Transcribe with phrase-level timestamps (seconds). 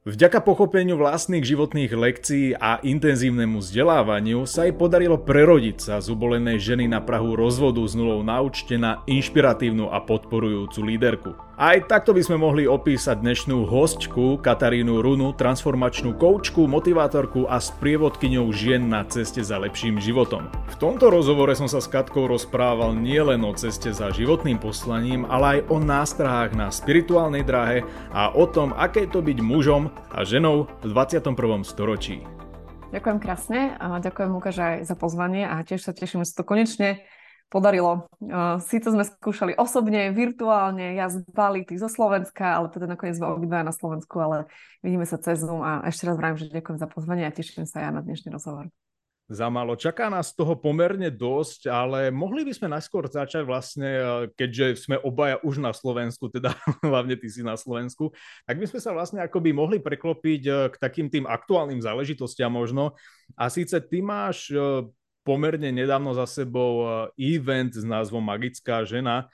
[0.00, 6.56] Vďaka pochopeniu vlastných životných lekcií a intenzívnemu vzdelávaniu sa jej podarilo prerodiť sa z ubolenej
[6.56, 11.30] ženy na Prahu rozvodu s nulou na účte na inšpiratívnu a podporujúcu líderku.
[11.60, 18.48] Aj takto by sme mohli opísať dnešnú hostku Katarínu Runu, transformačnú koučku, motivátorku a sprievodkyňou
[18.56, 20.48] žien na ceste za lepším životom.
[20.72, 25.60] V tomto rozhovore som sa s Katkou rozprával nielen o ceste za životným poslaním, ale
[25.60, 30.70] aj o nástrahách na spirituálnej dráhe a o tom, aké to byť mužom a ženou
[30.80, 31.36] v 21.
[31.62, 32.26] storočí.
[32.90, 37.06] Ďakujem krásne a ďakujem Lukáš aj za pozvanie a tiež sa teším, že to konečne
[37.50, 38.10] podarilo.
[38.66, 43.30] Síce sme skúšali osobne, virtuálne, ja z Bali, ty zo Slovenska, ale teda nakoniec sme
[43.30, 44.46] obidva na Slovensku, ale
[44.82, 47.82] vidíme sa cez Zoom a ešte raz vravím, že ďakujem za pozvanie a teším sa
[47.82, 48.70] ja na dnešný rozhovor.
[49.30, 49.78] Za malo.
[49.78, 54.98] Čaká nás toho pomerne dosť, ale mohli by sme najskôr začať vlastne, e, keďže sme
[54.98, 56.50] obaja už na Slovensku, teda
[56.82, 58.10] hlavne ty si na Slovensku,
[58.42, 62.98] tak by sme sa vlastne akoby mohli preklopiť e, k takým tým aktuálnym záležitostiam možno.
[63.38, 64.82] A síce ty máš e,
[65.22, 69.30] pomerne nedávno za sebou event s názvom Magická žena.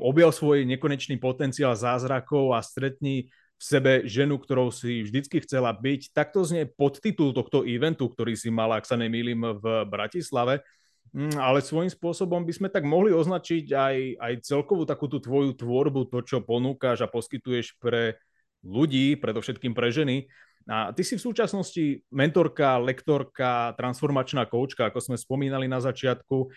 [0.00, 3.30] Objal svoj nekonečný potenciál zázrakov a stretni
[3.60, 6.16] v sebe ženu, ktorou si vždycky chcela byť.
[6.16, 10.64] Takto znie podtitul tohto eventu, ktorý si mala, ak sa nemýlim, v Bratislave.
[11.12, 15.52] Mm, ale svojím spôsobom by sme tak mohli označiť aj, aj celkovú takú tú tvoju
[15.52, 18.16] tvorbu, to, čo ponúkaš a poskytuješ pre
[18.64, 20.24] ľudí, predovšetkým pre ženy.
[20.64, 26.48] A ty si v súčasnosti mentorka, lektorka, transformačná koučka, ako sme spomínali na začiatku,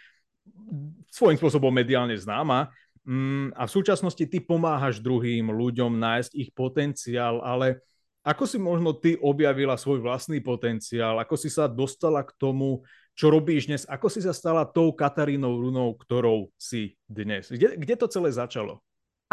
[1.12, 2.70] svojím spôsobom mediálne známa.
[3.04, 7.84] Mm, a v súčasnosti ty pomáhaš druhým ľuďom nájsť ich potenciál, ale
[8.23, 11.20] ako si možno ty objavila svoj vlastný potenciál?
[11.20, 13.84] Ako si sa dostala k tomu, čo robíš dnes?
[13.84, 17.52] Ako si sa stala tou Katarínou Runou, ktorou si dnes?
[17.52, 18.80] Kde, kde to celé začalo?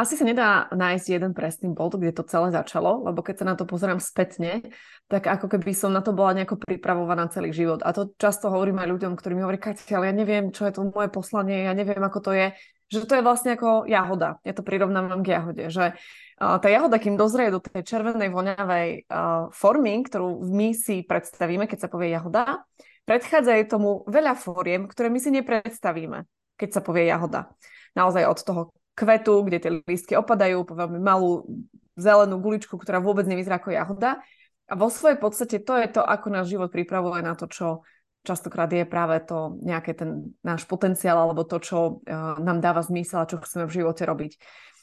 [0.00, 3.54] Asi sa nedá nájsť jeden presný bod, kde to celé začalo, lebo keď sa na
[3.60, 4.64] to pozerám spätne,
[5.12, 7.84] tak ako keby som na to bola nejako pripravovaná celý život.
[7.84, 10.72] A to často hovorím aj ľuďom, ktorí mi hovorí, Katia, ale ja neviem, čo je
[10.72, 12.56] to moje poslanie, ja neviem, ako to je
[12.90, 14.42] že to je vlastne ako jahoda.
[14.42, 15.94] Ja to prirovnávam k jahode, že
[16.42, 19.06] tá jahoda, kým dozrie do tej červenej voňavej
[19.54, 22.66] formy, ktorú my si predstavíme, keď sa povie jahoda,
[23.06, 26.26] predchádza jej tomu veľa fóriem, ktoré my si nepredstavíme,
[26.58, 27.54] keď sa povie jahoda.
[27.94, 28.62] Naozaj od toho
[29.00, 31.48] kvetu, kde tie lístky opadajú, po veľmi malú
[31.96, 34.20] zelenú guličku, ktorá vôbec nevyzerá ako jahoda.
[34.68, 37.82] A vo svojej podstate to je to, ako náš život pripravuje na to, čo
[38.20, 43.24] častokrát je práve to nejaký ten náš potenciál alebo to, čo uh, nám dáva zmysel
[43.24, 44.32] a čo chceme v živote robiť.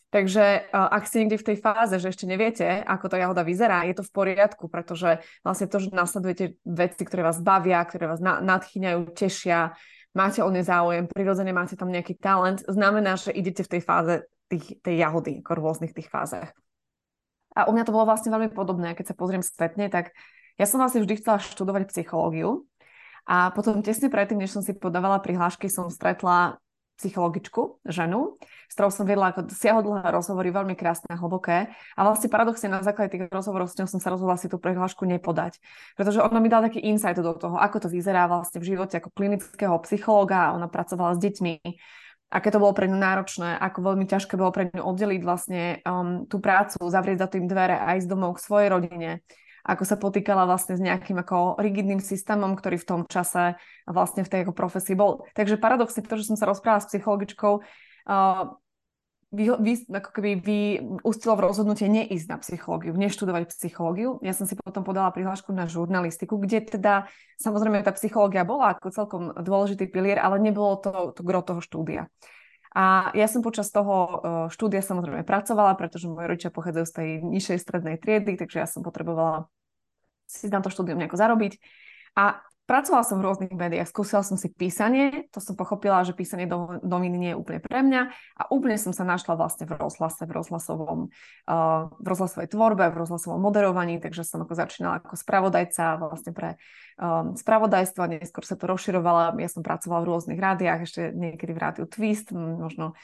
[0.10, 3.86] Takže uh, ak ste niekde v tej fáze, že ešte neviete, ako tá jahoda vyzerá,
[3.86, 8.20] je to v poriadku, pretože vlastne to, že nasledujete veci, ktoré vás bavia, ktoré vás
[8.24, 9.78] na- nadchýňajú, tešia,
[10.16, 14.14] máte o ne záujem, prirodzene máte tam nejaký talent, znamená, že idete v tej fáze
[14.48, 16.54] tých, tej jahody, ako rôznych tých fázach.
[17.58, 20.14] A u mňa to bolo vlastne veľmi podobné, keď sa pozriem spätne, tak
[20.62, 22.68] ja som vlastne vždy chcela študovať psychológiu,
[23.28, 26.64] a potom tesne predtým, než som si podávala prihlášky, som stretla
[26.98, 31.70] psychologičku, ženu, s ktorou som viedla ako siahodlhé rozhovory, veľmi krásne a hlboké.
[31.94, 35.06] A vlastne paradoxne na základe tých rozhovorov s ňou som sa rozhodla si tú prihlášku
[35.06, 35.62] nepodať.
[35.94, 39.14] Pretože ona mi dala taký insight do toho, ako to vyzerá vlastne v živote ako
[39.14, 40.58] klinického psychológa.
[40.58, 41.54] Ona pracovala s deťmi,
[42.34, 46.28] aké to bolo pre ňu náročné, ako veľmi ťažké bolo pre ňu oddeliť vlastne um,
[46.28, 49.24] tú prácu, zavrieť za tým dvere a ísť domov k svojej rodine
[49.68, 54.32] ako sa potýkala vlastne s nejakým ako rigidným systémom, ktorý v tom čase vlastne v
[54.32, 55.28] tej ako profesii bol.
[55.36, 57.54] Takže paradoxne to, že som sa rozprávala s psychologičkou,
[58.08, 58.56] uh,
[59.28, 60.60] vy, vy, ako keby vy
[61.04, 64.24] ustilo v rozhodnutie neísť na psychológiu, neštudovať psychológiu.
[64.24, 68.88] Ja som si potom podala prihlášku na žurnalistiku, kde teda samozrejme tá psychológia bola ako
[68.88, 72.08] celkom dôležitý pilier, ale nebolo to, to gro toho štúdia.
[72.78, 74.14] A ja som počas toho e,
[74.54, 78.86] štúdia samozrejme pracovala, pretože moji rodičia pochádzajú z tej nižšej strednej triedy, takže ja som
[78.86, 79.50] potrebovala
[80.28, 81.58] si na to štúdium nejako zarobiť.
[82.20, 86.52] A Pracovala som v rôznych médiách, skúsila som si písanie, to som pochopila, že písanie
[86.52, 90.28] do, dominy nie je úplne pre mňa a úplne som sa našla vlastne v rozhlase,
[90.28, 91.08] v, rozhlasovom,
[91.48, 96.60] uh, v rozhlasovej tvorbe, v rozhlasovom moderovaní, takže som ako začínala ako spravodajca vlastne pre
[97.00, 99.40] um, spravodajstvo neskôr sa to rozširovala.
[99.40, 103.00] Ja som pracovala v rôznych rádiách, ešte niekedy v rádiu Twist, možno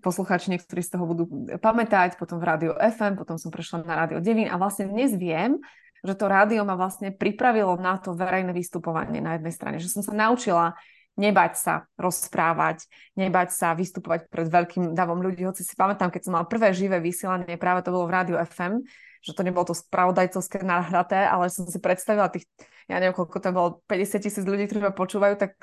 [0.00, 1.28] poslucháči niektorí z toho budú
[1.60, 5.60] pamätať, potom v rádiu FM, potom som prešla na rádio Devín a vlastne dnes viem,
[6.04, 10.02] že to rádio ma vlastne pripravilo na to verejné vystupovanie na jednej strane, že som
[10.02, 10.78] sa naučila
[11.18, 12.86] nebať sa rozprávať,
[13.18, 15.42] nebať sa vystupovať pred veľkým davom ľudí.
[15.42, 18.86] Hoci si pamätám, keď som mala prvé živé vysielanie, práve to bolo v rádiu FM,
[19.18, 22.46] že to nebolo to spravodajcovské nahraté, ale som si predstavila tých,
[22.86, 25.58] ja neviem, koľko tam bolo, 50 tisíc ľudí, ktorí ma počúvajú, tak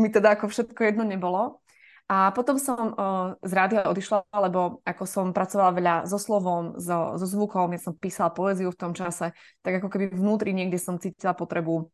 [0.00, 1.60] mi teda ako všetko jedno nebolo.
[2.06, 7.18] A potom som uh, z rádia odišla, lebo ako som pracovala veľa so slovom, so,
[7.18, 9.34] so zvukom, ja som písala poéziu v tom čase,
[9.66, 11.90] tak ako keby vnútri niekde som cítila potrebu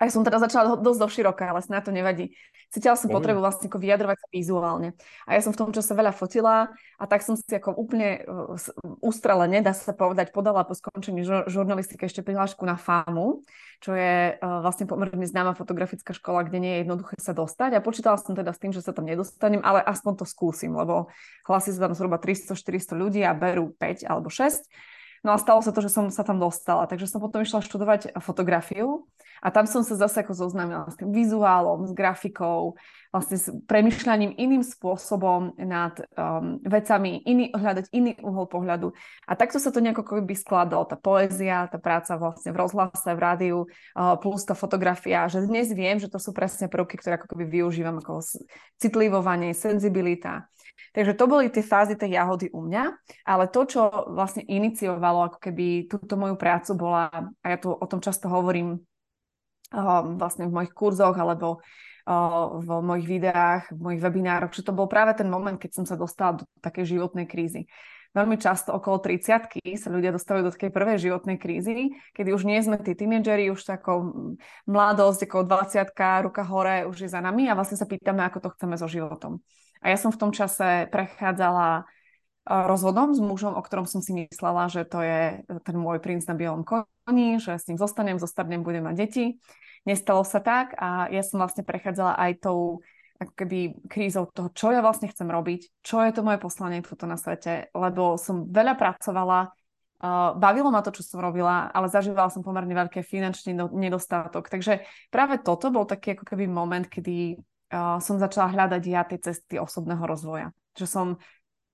[0.00, 2.34] aj som teda začala dosť do široka, ale na to nevadí.
[2.72, 4.96] Cítila som potrebu vlastne ako vyjadrovať sa vizuálne.
[5.28, 8.56] A ja som v tom čase veľa fotila a tak som si ako úplne uh,
[9.04, 13.44] ustrelene, dá sa povedať, podala po skončení žur- žurnalistiky ešte prihlášku na FAMu,
[13.84, 17.76] čo je uh, vlastne pomerne známa fotografická škola, kde nie je jednoduché sa dostať.
[17.76, 21.12] A počítala som teda s tým, že sa tam nedostanem, ale aspoň to skúsim, lebo
[21.44, 24.64] hlasí sa tam zhruba 300-400 ľudí a berú 5 alebo 6.
[25.22, 28.18] No a stalo sa to, že som sa tam dostala, takže som potom išla študovať
[28.18, 29.06] fotografiu
[29.38, 32.74] a tam som sa zase ako zoznámila s tým vizuálom, s grafikou,
[33.14, 38.90] vlastne s premyšľaním iným spôsobom nad um, vecami, iný, hľadať iný uhol pohľadu.
[39.30, 43.22] A takto sa to nejako by skladalo, tá poézia, tá práca vlastne v rozhlase, v
[43.22, 43.58] rádiu,
[43.94, 47.46] uh, plus tá fotografia, že dnes viem, že to sú presne prvky, ktoré ako keby
[47.62, 48.26] využívam ako
[48.82, 50.50] citlivovanie, senzibilita.
[50.92, 52.84] Takže to boli tie fázy tej jahody u mňa,
[53.24, 57.08] ale to, čo vlastne iniciovalo ako keby túto moju prácu bola,
[57.40, 61.64] a ja tu o tom často hovorím uh, vlastne v mojich kurzoch alebo
[62.04, 65.84] uh, v mojich videách, v mojich webinároch, že to bol práve ten moment, keď som
[65.88, 67.64] sa dostala do takej životnej krízy.
[68.12, 72.60] Veľmi často okolo 30 sa ľudia dostávajú do takej prvej životnej krízy, kedy už nie
[72.60, 74.36] sme tí tínedžeri, už takou
[74.68, 78.48] mladosť, ako 20 ruka hore už je za nami a vlastne sa pýtame, ako to
[78.52, 79.40] chceme so životom.
[79.82, 81.84] A ja som v tom čase prechádzala
[82.46, 86.34] rozhodom s mužom, o ktorom som si myslela, že to je ten môj princ na
[86.34, 89.24] bielom koni, že s ním zostanem, zostarnem, budem mať deti.
[89.86, 92.82] Nestalo sa tak a ja som vlastne prechádzala aj tou
[93.22, 97.06] ako keby krízou toho, čo ja vlastne chcem robiť, čo je to moje poslanie tuto
[97.06, 99.54] na svete, lebo som veľa pracovala,
[100.02, 104.50] uh, bavilo ma to, čo som robila, ale zažívala som pomerne veľké finančný nedostatok.
[104.50, 104.82] Takže
[105.14, 107.38] práve toto bol taký ako keby moment, kedy
[107.72, 110.52] som začala hľadať ja tie cesty osobného rozvoja.
[110.76, 111.06] Že som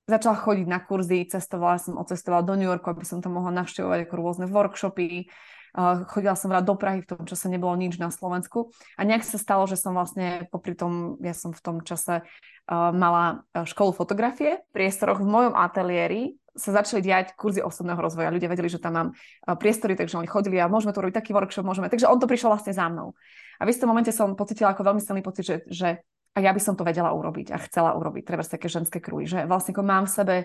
[0.09, 4.09] začala chodiť na kurzy, cestovala som, odcestovala do New Yorku, aby som tam mohla navštevovať
[4.09, 5.29] ako rôzne workshopy,
[5.77, 8.73] uh, chodila som vrát do Prahy, v tom čase nebolo nič na Slovensku.
[8.97, 12.91] A nejak sa stalo, že som vlastne popri tom, ja som v tom čase uh,
[12.95, 18.35] mala školu fotografie, v priestoroch v mojom ateliéri sa začali diať kurzy osobného rozvoja.
[18.35, 19.09] Ľudia vedeli, že tam mám
[19.57, 21.87] priestory, takže oni chodili a môžeme tu robiť taký workshop, môžeme.
[21.87, 23.15] Takže on to prišiel vlastne za mnou.
[23.59, 25.89] A v istom momente som pocitila ako veľmi silný pocit, že, že
[26.35, 29.47] a ja by som to vedela urobiť a chcela urobiť, treba také ženské krúj, že
[29.47, 30.37] vlastne ako mám v sebe,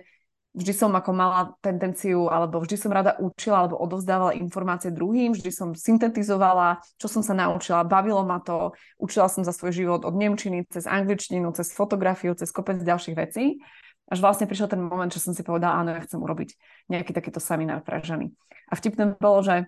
[0.54, 5.50] vždy som ako mala tendenciu, alebo vždy som rada učila, alebo odovzdávala informácie druhým, vždy
[5.50, 10.14] som syntetizovala, čo som sa naučila, bavilo ma to, učila som za svoj život od
[10.14, 13.62] nemčiny, cez angličtinu, cez fotografiu, cez kopec ďalších vecí.
[14.12, 16.50] Až vlastne prišiel ten moment, že som si povedala, áno, ja chcem urobiť
[16.92, 18.32] nejaký takýto seminár pre ženy.
[18.68, 19.68] A vtipné bolo, že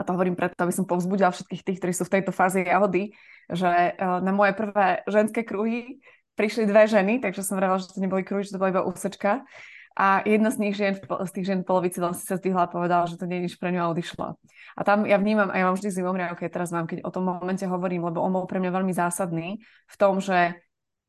[0.00, 3.12] a to hovorím preto, aby som povzbudila všetkých tých, ktorí sú v tejto fáze jahody,
[3.52, 6.00] že e, na moje prvé ženské kruhy
[6.40, 9.44] prišli dve ženy, takže som vravela, že to neboli kruhy, že to bola iba úsečka.
[9.92, 13.20] A jedna z nich žien, z tých žien polovici vlastne sa zdvihla a povedala, že
[13.20, 14.38] to nie je nič pre ňu a odišla.
[14.78, 17.68] A tam ja vnímam, a ja mám vždy zimomriavky, teraz mám, keď o tom momente
[17.68, 20.56] hovorím, lebo on bol pre mňa veľmi zásadný v tom, že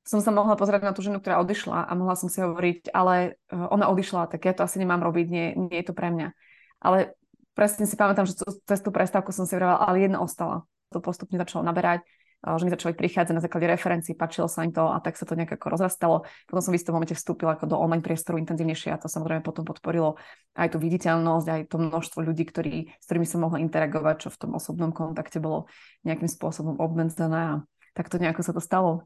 [0.01, 3.37] som sa mohla pozrieť na tú ženu, ktorá odišla a mohla som si hovoriť, ale
[3.47, 6.33] e, ona odišla, tak ja to asi nemám robiť, nie, nie je to pre mňa.
[6.81, 7.13] Ale
[7.53, 10.65] presne si pamätám, že cez tú prestávku som si vravala, ale jedna ostala.
[10.89, 12.01] To postupne začalo naberať,
[12.41, 15.37] že mi začali prichádzať na základe referencií, páčilo sa im to a tak sa to
[15.37, 16.25] nejak ako rozrastalo.
[16.49, 19.61] Potom som v istom momente vstúpila ako do online priestoru intenzívnejšie a to samozrejme potom
[19.61, 20.17] podporilo
[20.57, 24.39] aj tú viditeľnosť, aj to množstvo ľudí, ktorí, s ktorými som mohla interagovať, čo v
[24.41, 25.69] tom osobnom kontakte bolo
[26.01, 27.55] nejakým spôsobom obmedzené a
[27.93, 29.05] tak to nejako sa to stalo.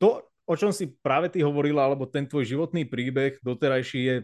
[0.00, 4.16] To, o čom si práve ty hovorila, alebo ten tvoj životný príbeh doterajší je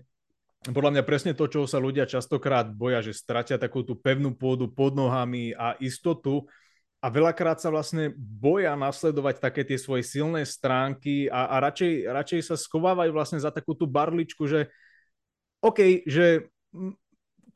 [0.66, 4.66] podľa mňa presne to, čo sa ľudia častokrát boja, že stratia takú tú pevnú pôdu
[4.66, 6.48] pod nohami a istotu.
[6.98, 12.40] A veľakrát sa vlastne boja nasledovať také tie svoje silné stránky a, a radšej, radšej
[12.42, 14.72] sa schovávajú vlastne za takú tú barličku, že
[15.62, 16.50] OK, že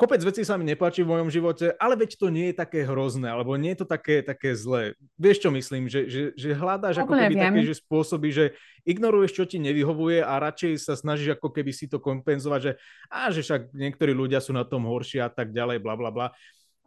[0.00, 3.28] kopec vecí sa mi nepáči v mojom živote, ale veď to nie je také hrozné,
[3.28, 4.97] alebo nie je to také, také zlé.
[5.21, 5.92] Vieš, čo myslím?
[5.92, 7.45] Že, že, že hľadáš ako keby viem.
[7.45, 8.45] také že spôsoby, že
[8.88, 12.73] ignoruješ, čo ti nevyhovuje a radšej sa snažíš ako keby si to kompenzovať, že,
[13.12, 16.26] á, že však niektorí ľudia sú na tom horší a tak ďalej, bla bla bla.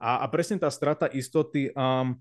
[0.01, 2.17] A, a presne tá strata istoty, um,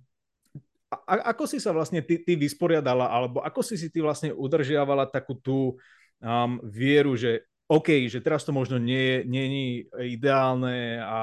[0.92, 5.08] a, ako si sa vlastne ty, ty vysporiadala, alebo ako si si ty vlastne udržiavala
[5.08, 5.80] takú tú
[6.20, 11.20] um, vieru, že OK, že teraz to možno nie, nie je ideálne a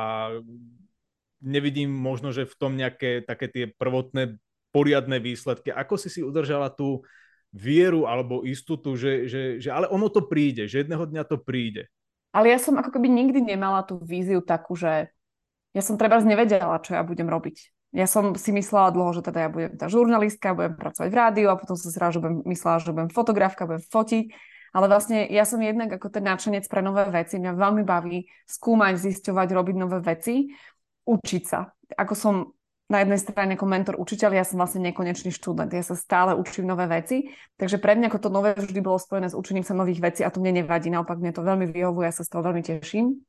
[1.44, 5.74] nevidím možno, že v tom nejaké také tie prvotné poriadne výsledky.
[5.74, 7.04] Ako si si udržala tú
[7.50, 11.90] vieru alebo istotu, že, že, že ale ono to príde, že jedného dňa to príde.
[12.30, 15.10] Ale ja som ako keby nikdy nemala tú víziu takú, že
[15.74, 17.58] ja som treba nevedela, čo ja budem robiť.
[17.90, 21.48] Ja som si myslela dlho, že teda ja budem tá žurnalistka, budem pracovať v rádiu
[21.50, 24.26] a potom som si rád, že budem myslela, že budem fotografka, budem fotiť.
[24.76, 27.42] Ale vlastne ja som jednak ako ten náčenec pre nové veci.
[27.42, 30.54] Mňa veľmi baví skúmať, zisťovať, robiť nové veci,
[31.10, 31.70] učiť sa.
[31.98, 32.36] Ako som
[32.90, 36.66] na jednej strane ako mentor učiteľ, ja som vlastne nekonečný študent, ja sa stále učím
[36.66, 37.30] nové veci,
[37.62, 40.34] takže pre mňa ako to nové vždy bolo spojené s učením sa nových vecí a
[40.34, 43.22] to mne nevadí, naopak mne to veľmi vyhovuje, ja sa z toho veľmi teším.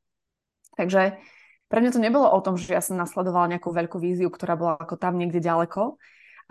[0.73, 1.21] Takže
[1.69, 4.81] pre mňa to nebolo o tom, že ja som nasledovala nejakú veľkú víziu, ktorá bola
[4.81, 6.01] ako tam niekde ďaleko,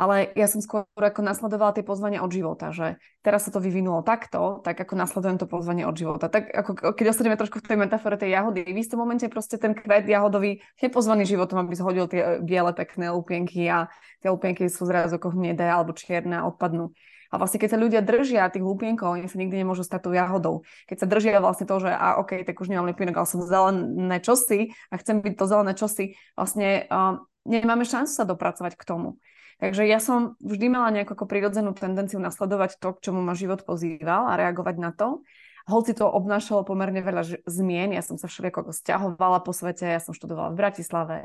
[0.00, 4.00] ale ja som skôr ako nasledovala tie pozvania od života, že teraz sa to vyvinulo
[4.00, 6.32] takto, tak ako nasledujem to pozvanie od života.
[6.32, 9.76] Tak ako keď ostaneme trošku v tej metafore tej jahody, v istom momente proste ten
[9.76, 13.92] kvet jahodový je pozvaný životom, aby zhodil tie biele pekné lupienky a
[14.24, 16.96] tie lupienky sú zrazu ako hnedé alebo čierne a odpadnú.
[17.30, 20.66] A vlastne keď sa ľudia držia tých lupienkov, oni sa nikdy nemôžu stať tou jahodou.
[20.88, 24.18] Keď sa držia vlastne to, že a OK, tak už nemám lupienok, ale som zelené
[24.18, 29.20] čosi a chcem byť to zelené čosi, vlastne uh, nemáme šancu sa dopracovať k tomu.
[29.60, 33.62] Takže ja som vždy mala nejakú ako prirodzenú tendenciu nasledovať to, k čomu ma život
[33.68, 35.20] pozýval a reagovať na to.
[35.68, 40.16] Hoci to obnášalo pomerne veľa zmien, ja som sa všelijako stiahovala po svete, ja som
[40.16, 41.16] študovala v Bratislave,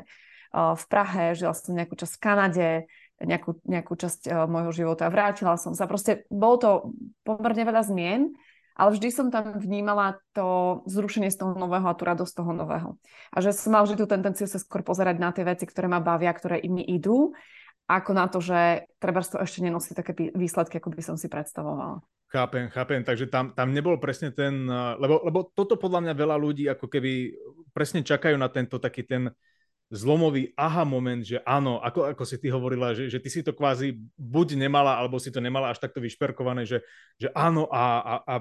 [0.52, 2.70] v Prahe, žila som nejakú časť v Kanade,
[3.20, 5.08] nejakú, nejakú časť uh, môjho života.
[5.08, 5.88] Vrátila som sa.
[5.88, 6.70] Proste bolo to
[7.24, 8.36] pomerne veľa zmien,
[8.76, 12.52] ale vždy som tam vnímala to zrušenie z toho nového a tú radosť z toho
[12.52, 13.00] nového.
[13.32, 16.04] A že som mal vždy tú tendenciu sa skôr pozerať na tie veci, ktoré ma
[16.04, 17.32] bavia, ktoré im idú,
[17.86, 22.02] ako na to, že treba to ešte nenosí také výsledky, ako by som si predstavovala.
[22.26, 26.36] Chápem, chápem, takže tam, tam nebol presne ten, eh, lebo, lebo toto podľa mňa veľa
[26.36, 27.38] ľudí ako keby
[27.70, 29.30] presne čakajú na tento taký ten
[29.86, 33.54] zlomový aha moment, že áno, ako, ako si ty hovorila, že, že ty si to
[33.54, 36.82] kvázi buď nemala, alebo si to nemala až takto vyšperkované, že,
[37.22, 38.34] že áno a, a, a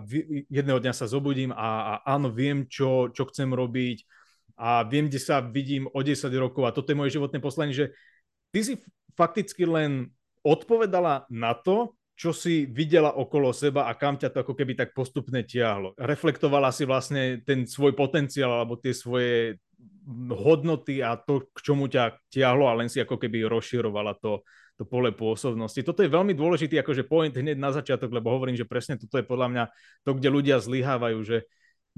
[0.49, 4.01] jedného dňa sa zobudím a, a áno, viem, čo, čo chcem robiť
[4.57, 7.93] a viem, kde sa vidím o 10 rokov a toto je moje životné poslanie, že
[8.49, 8.73] ty si
[9.15, 10.11] fakticky len
[10.45, 14.95] odpovedala na to, čo si videla okolo seba a kam ťa to ako keby tak
[14.95, 15.91] postupne tiahlo.
[15.99, 19.59] Reflektovala si vlastne ten svoj potenciál alebo tie svoje
[20.31, 24.47] hodnoty a to, k čomu ťa tiahlo a len si ako keby rozširovala to,
[24.79, 25.83] to pole pôsobnosti.
[25.83, 29.27] Toto je veľmi dôležitý akože point hneď na začiatok, lebo hovorím, že presne toto je
[29.27, 29.63] podľa mňa
[30.07, 31.37] to, kde ľudia zlyhávajú, že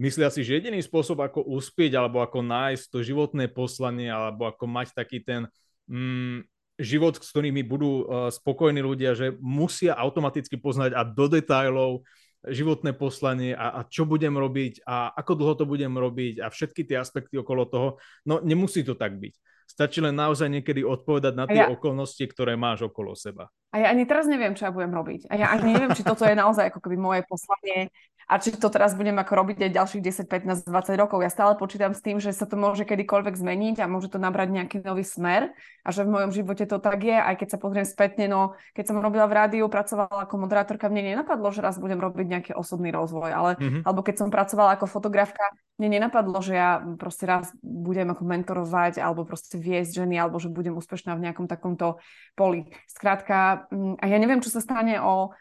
[0.01, 4.65] myslia si, že jediný spôsob, ako uspieť alebo ako nájsť to životné poslanie alebo ako
[4.65, 5.45] mať taký ten
[5.85, 6.41] mm,
[6.77, 12.05] život, s ktorými budú uh, spokojní ľudia, že musia automaticky poznať a do detajlov
[12.45, 16.85] životné poslanie a, a čo budem robiť a ako dlho to budem robiť a všetky
[16.85, 17.87] tie aspekty okolo toho.
[18.23, 19.33] No nemusí to tak byť.
[19.67, 21.67] Stačí len naozaj niekedy odpovedať na tie ja...
[21.67, 23.51] okolnosti, ktoré máš okolo seba.
[23.75, 25.27] A ja ani teraz neviem, čo ja budem robiť.
[25.27, 27.91] A ja ani neviem, či toto je naozaj ako keby moje poslanie
[28.27, 31.23] a či to teraz budem ako robiť aj ďalších 10, 15, 20 rokov.
[31.23, 34.51] Ja stále počítam s tým, že sa to môže kedykoľvek zmeniť a môže to nabrať
[34.51, 35.55] nejaký nový smer
[35.87, 38.91] a že v mojom živote to tak je, aj keď sa pozriem spätne, no keď
[38.91, 42.91] som robila v rádiu, pracovala ako moderátorka, mne nenapadlo, že raz budem robiť nejaký osobný
[42.91, 43.81] rozvoj, ale mm-hmm.
[43.87, 45.47] alebo keď som pracovala ako fotografka,
[45.79, 50.51] mne nenapadlo, že ja proste raz budem ako mentorovať alebo proste viesť ženy alebo že
[50.51, 52.03] budem úspešná v nejakom takomto
[52.35, 52.67] poli.
[52.91, 55.31] Skrátka, mm, a ja neviem, čo sa stane o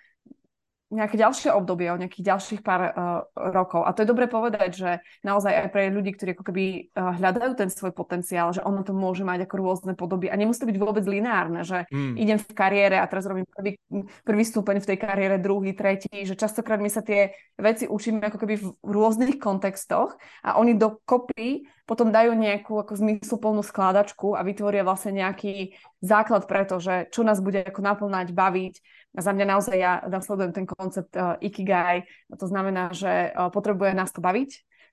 [0.87, 2.93] nejaké ďalšie obdobie, o nejakých ďalších pár uh,
[3.35, 3.83] rokov.
[3.83, 4.91] A to je dobre povedať, že
[5.27, 6.65] naozaj aj pre ľudí, ktorí ako keby
[6.95, 10.63] uh, hľadajú ten svoj potenciál, že ono to môže mať ako rôzne podoby a nemusí
[10.63, 12.15] to byť vôbec lineárne, že mm.
[12.15, 13.75] idem v kariére a teraz robím prvý,
[14.23, 18.39] prvý stupeň v tej kariére, druhý, tretí, že častokrát my sa tie veci učíme ako
[18.47, 20.15] keby v rôznych kontextoch
[20.47, 26.67] a oni dokopy potom dajú nejakú ako zmysluplnú skladačku a vytvoria vlastne nejaký základ pre
[26.67, 28.75] to, že čo nás bude ako naplňať, baviť,
[29.17, 32.05] a za mňa naozaj ja nasledujem ten koncept uh, Ikigai.
[32.37, 34.51] To znamená, že uh, potrebuje nás to baviť,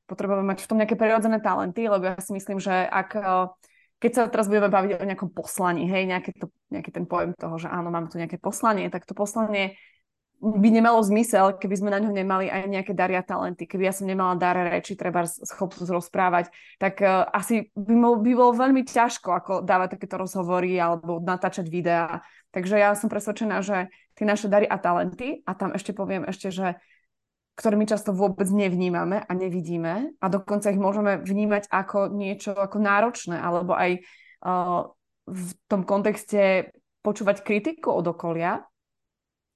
[0.08, 3.52] potrebujeme mať v tom nejaké prirodzené talenty, lebo ja si myslím, že ak uh,
[4.04, 7.56] keď sa teraz budeme baviť o nejakom poslaní, hej, nejaký, to, nejaký ten pojem toho,
[7.56, 9.80] že áno, mám tu nejaké poslanie, tak to poslanie
[10.44, 13.64] by nemalo zmysel, keby sme na ňo nemali aj nejaké daria talenty.
[13.64, 16.52] Keby ja som nemala dar reči, treba schopnosť rozprávať,
[16.84, 21.72] tak uh, asi by, mo- by bolo veľmi ťažko ako dávať takéto rozhovory alebo natáčať
[21.72, 22.28] videá.
[22.52, 26.54] Takže ja som presvedčená, že tie naše dary a talenty, a tam ešte poviem ešte,
[26.54, 26.78] že
[27.54, 32.82] ktoré my často vôbec nevnímame a nevidíme a dokonca ich môžeme vnímať ako niečo ako
[32.82, 34.02] náročné alebo aj
[34.42, 34.90] uh,
[35.30, 36.74] v tom kontexte
[37.06, 38.64] počúvať kritiku od okolia,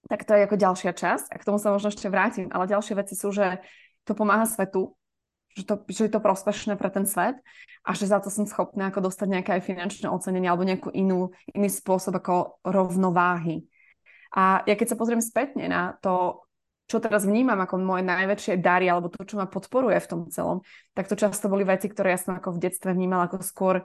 [0.08, 2.48] tak to je ako ďalšia časť a k tomu sa možno ešte vrátim.
[2.52, 3.60] Ale ďalšie veci sú, že
[4.08, 4.96] to pomáha svetu,
[5.58, 7.40] že, to, že je to prospešné pre ten svet
[7.84, 11.36] a že za to som schopná ako dostať nejaké aj finančné ocenenie alebo nejakú inú,
[11.52, 13.68] iný spôsob ako rovnováhy.
[14.36, 16.48] A ja keď sa pozriem spätne na to,
[16.88, 20.64] čo teraz vnímam ako moje najväčšie dary alebo to, čo ma podporuje v tom celom,
[20.96, 23.76] tak to často boli veci, ktoré ja som ako v detstve vnímala ako skôr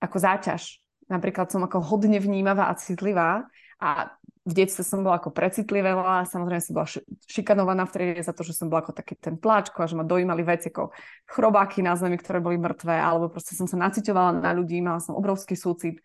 [0.00, 0.80] ako záťaž.
[1.12, 3.46] Napríklad som ako hodne vnímavá a citlivá
[3.78, 4.10] a
[4.46, 6.88] v detstve som bola ako precitlivá, samozrejme som bola
[7.26, 10.06] šikanovaná v triede za to, že som bola ako taký ten pláčko a že ma
[10.06, 10.94] dojímali veci ako
[11.26, 15.18] chrobáky na zemi, ktoré boli mŕtve, alebo proste som sa nacitovala na ľudí, mala som
[15.18, 15.98] obrovský súcit,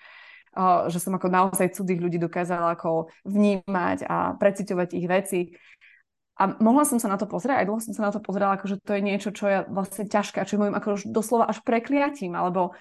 [0.91, 5.39] že som ako naozaj cudzích ľudí dokázala ako vnímať a preciťovať ich veci.
[6.41, 8.73] A mohla som sa na to pozrieť, aj dlho som sa na to pozerala, ako
[8.73, 12.33] že to je niečo, čo je vlastne ťažké čo je môjim ako doslova až prekliatím,
[12.33, 12.73] alebo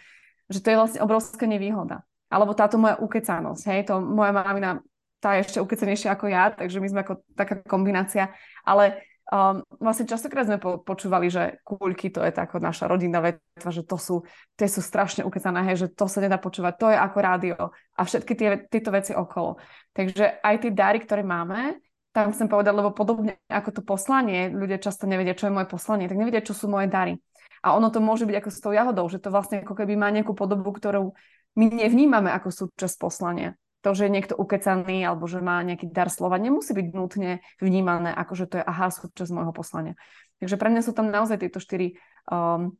[0.49, 2.03] že to je vlastne obrovská nevýhoda.
[2.31, 4.81] Alebo táto moja ukecanosť, hej, to moja mamina
[5.21, 8.33] tá je ešte ukecenejšia ako ja, takže my sme ako taká kombinácia.
[8.65, 13.71] Ale um, vlastne častokrát sme po, počúvali, že kúľky to je tá naša rodinná vetva,
[13.71, 14.27] že to sú,
[14.59, 18.01] tie sú strašne ukecané, hej, že to sa nedá počúvať, to je ako rádio a
[18.03, 19.57] všetky tie, tieto veci okolo.
[19.95, 21.79] Takže aj tie dary, ktoré máme,
[22.11, 26.11] tam chcem povedať, lebo podobne ako to poslanie, ľudia často nevedia, čo je moje poslanie,
[26.11, 27.15] tak nevedia, čo sú moje dary.
[27.63, 30.11] A ono to môže byť ako s tou jahodou, že to vlastne ako keby má
[30.11, 31.15] nejakú podobu, ktorú
[31.55, 36.13] my nevnímame ako súčasť poslania to, že je niekto ukecaný alebo že má nejaký dar
[36.13, 39.97] slova, nemusí byť nutne vnímané ako, že to je aha, súčasť môjho poslania.
[40.41, 41.97] Takže pre mňa sú tam naozaj tieto štyri
[42.29, 42.77] um,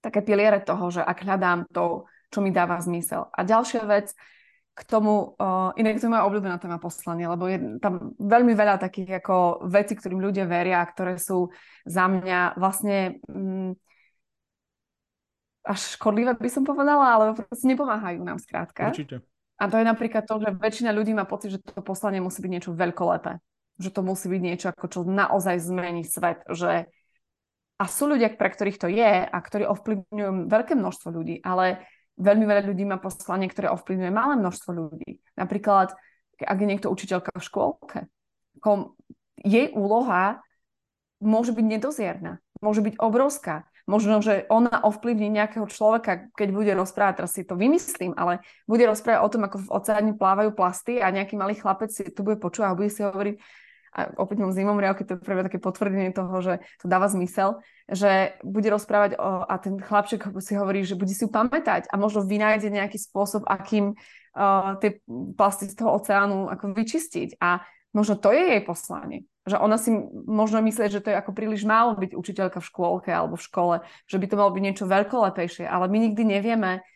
[0.00, 3.28] také piliere toho, že ak hľadám to, čo mi dáva zmysel.
[3.32, 4.12] A ďalšia vec,
[4.70, 8.80] k tomu, uh, inak to je moja obľúbená téma poslania, lebo je tam veľmi veľa
[8.80, 11.52] takých ako vecí, ktorým ľudia veria, ktoré sú
[11.84, 13.76] za mňa vlastne um,
[15.64, 18.88] až škodlivé by som povedala, ale proste nepomáhajú nám skrátka.
[18.88, 19.20] Určite.
[19.60, 22.50] A to je napríklad to, že väčšina ľudí má pocit, že to poslanie musí byť
[22.50, 23.36] niečo veľkolepé.
[23.76, 26.40] Že to musí byť niečo, ako čo naozaj zmení svet.
[26.48, 26.88] Že...
[27.76, 31.84] A sú ľudia, pre ktorých to je a ktorí ovplyvňujú veľké množstvo ľudí, ale
[32.16, 35.20] veľmi veľa ľudí má poslanie, ktoré ovplyvňuje malé množstvo ľudí.
[35.36, 35.92] Napríklad,
[36.40, 37.98] ak je niekto učiteľka v škôlke,
[39.40, 40.44] jej úloha
[41.20, 47.14] môže byť nedozierna, môže byť obrovská možno, že ona ovplyvní nejakého človeka, keď bude rozprávať,
[47.18, 51.10] teraz si to vymyslím, ale bude rozprávať o tom, ako v oceáne plávajú plasty a
[51.10, 53.36] nejaký malý chlapec si to bude počúvať a bude si hovoriť,
[53.90, 57.58] a opäť mám zimom riavky, to je pre také potvrdenie toho, že to dáva zmysel,
[57.90, 61.98] že bude rozprávať o, a ten chlapček si hovorí, že bude si ju pamätať a
[61.98, 65.02] možno vynájde nejaký spôsob, akým uh, tie
[65.34, 67.42] plasty z toho oceánu ako vyčistiť.
[67.42, 69.26] A možno to je jej poslanie.
[69.50, 69.90] Že ona si
[70.30, 73.74] možno myslí, že to je ako príliš málo byť učiteľka v škôlke alebo v škole,
[74.06, 76.86] že by to malo byť niečo veľkolepejšie, ale my nikdy nevieme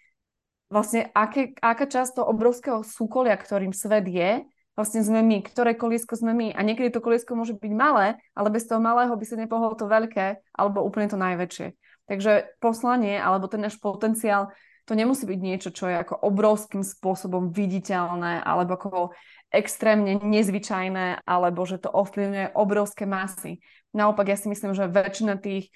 [0.71, 6.19] vlastne, aké, aká časť toho obrovského súkolia, ktorým svet je, vlastne sme my, ktoré koliesko
[6.19, 6.49] sme my.
[6.55, 9.87] A niekedy to koliesko môže byť malé, ale bez toho malého by sa nepohlo to
[9.87, 11.75] veľké alebo úplne to najväčšie.
[12.11, 14.53] Takže poslanie alebo ten náš potenciál
[14.85, 19.17] to nemusí byť niečo, čo je ako obrovským spôsobom viditeľné alebo ako
[19.55, 23.63] extrémne nezvyčajné alebo že to ovplyvňuje obrovské masy.
[23.95, 25.71] Naopak ja si myslím, že väčšina tých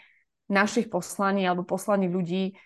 [0.50, 2.58] našich poslaní alebo poslaní ľudí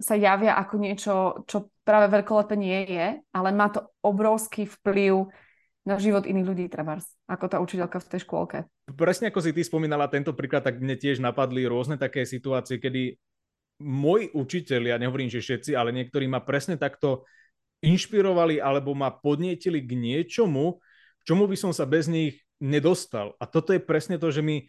[0.00, 1.14] sa javia ako niečo,
[1.46, 5.30] čo práve veľkolepé nie je, ale má to obrovský vplyv
[5.84, 8.58] na život iných ľudí, trebárs, ako tá učiteľka v tej škôlke.
[8.96, 13.20] Presne ako si ty spomínala tento príklad, tak mne tiež napadli rôzne také situácie, kedy
[13.84, 17.28] môj učiteľ, ja nehovorím, že všetci, ale niektorí ma presne takto
[17.84, 20.80] inšpirovali alebo ma podnietili k niečomu,
[21.28, 23.36] čomu by som sa bez nich nedostal.
[23.36, 24.64] A toto je presne to, že my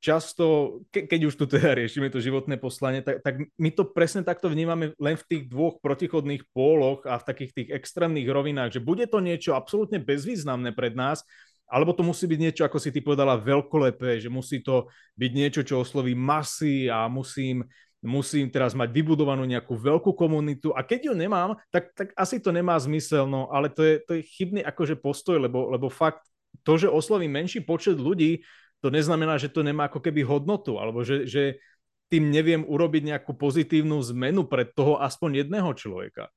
[0.00, 4.24] často, ke, keď už tu teda riešime to životné poslanie, tak, tak my to presne
[4.24, 8.84] takto vnímame len v tých dvoch protichodných póloch a v takých tých extrémnych rovinách, že
[8.84, 11.22] bude to niečo absolútne bezvýznamné pred nás,
[11.70, 15.60] alebo to musí byť niečo, ako si ty povedala, veľkolepé, že musí to byť niečo,
[15.62, 17.62] čo osloví masy a musím
[18.00, 22.48] musím teraz mať vybudovanú nejakú veľkú komunitu a keď ju nemám, tak, tak asi to
[22.48, 26.24] nemá zmysel, no ale to je, to je chybný akože postoj, lebo, lebo fakt
[26.64, 28.40] to, že oslovím menší počet ľudí,
[28.80, 31.60] to neznamená, že to nemá ako keby hodnotu, alebo že, že
[32.08, 36.32] tým neviem urobiť nejakú pozitívnu zmenu pre toho aspoň jedného človeka.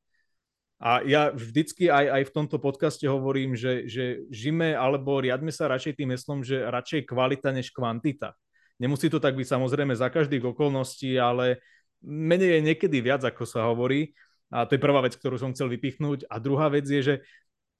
[0.83, 5.71] A ja vždycky aj, aj v tomto podcaste hovorím, že, že žime alebo riadme sa
[5.71, 8.35] radšej tým heslom, že radšej kvalita než kvantita.
[8.81, 11.61] Nemusí to tak byť samozrejme za každých okolností, ale
[12.03, 14.11] menej je niekedy viac, ako sa hovorí.
[14.53, 16.29] A to je prvá vec, ktorú som chcel vypichnúť.
[16.29, 17.15] A druhá vec je, že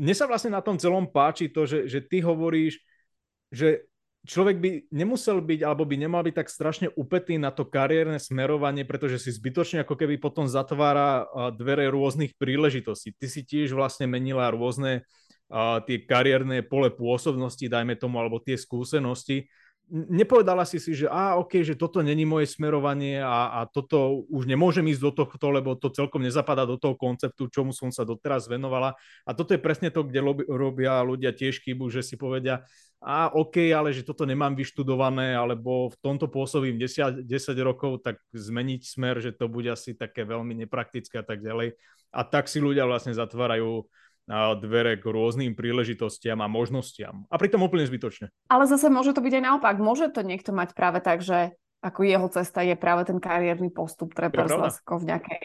[0.02, 2.82] mne sa vlastne na tom celom páči to, že, že ty hovoríš,
[3.54, 3.86] že
[4.26, 8.88] človek by nemusel byť, alebo by nemal byť tak strašne upetý na to kariérne smerovanie,
[8.88, 13.14] pretože si zbytočne ako keby potom zatvára dvere rôznych príležitostí.
[13.14, 15.06] Ty si tiež vlastne menila rôzne
[15.52, 19.46] uh, tie kariérne pole pôsobnosti, dajme tomu, alebo tie skúsenosti
[19.92, 24.48] nepovedala si si, že a ok, že toto není moje smerovanie a, a toto už
[24.48, 28.48] nemôžem ísť do tohto, lebo to celkom nezapadá do toho konceptu, čomu som sa doteraz
[28.48, 28.96] venovala.
[29.28, 32.64] A toto je presne to, kde robia ľudia tiež chybu, že si povedia,
[33.04, 37.28] a ok, ale že toto nemám vyštudované, alebo v tomto pôsobím 10, 10
[37.60, 41.76] rokov, tak zmeniť smer, že to bude asi také veľmi nepraktické a tak ďalej.
[42.16, 43.92] A tak si ľudia vlastne zatvárajú
[44.30, 47.28] dvere k rôznym príležitostiam a možnostiam.
[47.28, 48.32] A pritom úplne zbytočne.
[48.48, 49.76] Ale zase môže to byť aj naopak.
[49.84, 54.16] Môže to niekto mať práve tak, že ako jeho cesta je práve ten kariérny postup,
[54.16, 55.44] trebárs ako v nejakej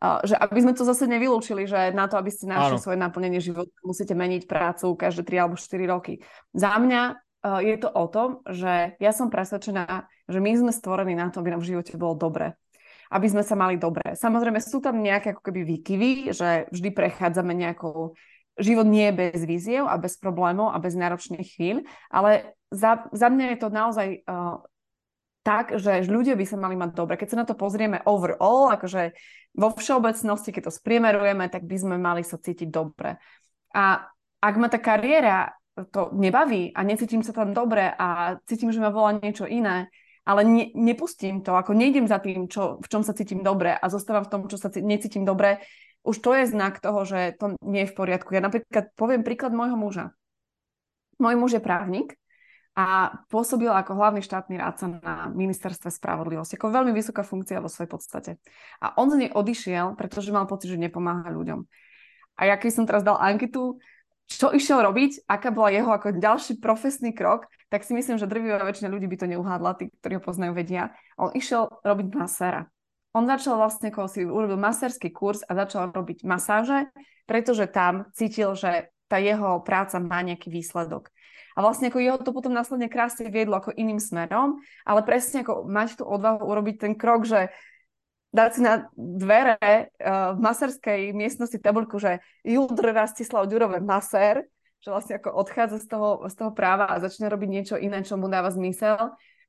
[0.00, 2.82] že aby sme to zase nevylúčili, že na to, aby ste našli Áno.
[2.82, 6.24] svoje naplnenie života, musíte meniť prácu každé 3 alebo 4 roky.
[6.56, 7.02] Za mňa
[7.44, 11.44] uh, je to o tom, že ja som presvedčená, že my sme stvorení na to,
[11.44, 12.56] aby nám v živote bolo dobre
[13.10, 14.14] aby sme sa mali dobre.
[14.14, 18.14] Samozrejme sú tam nejaké ako keby výkyvy, že vždy prechádzame nejakou
[18.60, 23.26] život nie je bez víziev a bez problémov a bez náročných chvíľ, ale za, za
[23.26, 24.62] mňa je to naozaj uh,
[25.42, 27.16] tak, že ľudia by sa mali mať dobre.
[27.16, 29.16] Keď sa na to pozrieme overall, akože
[29.56, 33.18] vo všeobecnosti, keď to spriemerujeme, tak by sme mali sa cítiť dobre.
[33.74, 34.06] A
[34.38, 35.56] ak ma tá kariéra
[35.90, 39.88] to nebaví a necítim sa tam dobre a cítim, že ma volá niečo iné,
[40.30, 43.82] ale ne, nepustím to, ako nejdem za tým, čo, v čom sa cítim dobre a
[43.90, 45.58] zostávam v tom, čo sa necítim dobre,
[46.06, 48.30] už to je znak toho, že to nie je v poriadku.
[48.38, 50.14] Ja napríklad poviem príklad môjho muža.
[51.18, 52.14] Môj muž je právnik
[52.78, 57.90] a pôsobil ako hlavný štátny rádca na ministerstve spravodlivosti, ako veľmi vysoká funkcia vo svojej
[57.90, 58.30] podstate.
[58.80, 61.66] A on z nej odišiel, pretože mal pocit, že nepomáha ľuďom.
[62.38, 63.82] A ja keď som teraz dal anketu,
[64.30, 68.66] čo išiel robiť, aká bola jeho ako ďalší profesný krok, tak si myslím, že drvivá
[68.66, 70.90] väčšina ľudí by to neuhádla, tí, ktorí ho poznajú, vedia.
[71.14, 72.66] On išiel robiť maséra.
[73.14, 76.90] On začal vlastne, ako si urobil maserský kurz a začal robiť masáže,
[77.30, 81.10] pretože tam cítil, že tá jeho práca má nejaký výsledok.
[81.58, 85.66] A vlastne ako jeho to potom následne krásne viedlo ako iným smerom, ale presne ako
[85.66, 87.50] mať tú odvahu urobiť ten krok, že
[88.30, 94.46] dať si na dvere uh, v maserskej miestnosti tabuľku, že Juldr Rastislav Ďurové masér,
[94.80, 98.16] že vlastne ako odchádza z toho, z toho práva a začne robiť niečo iné, čo
[98.16, 98.96] mu dáva zmysel.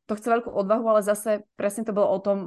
[0.07, 2.37] To chce veľkú odvahu, ale zase presne to bolo o tom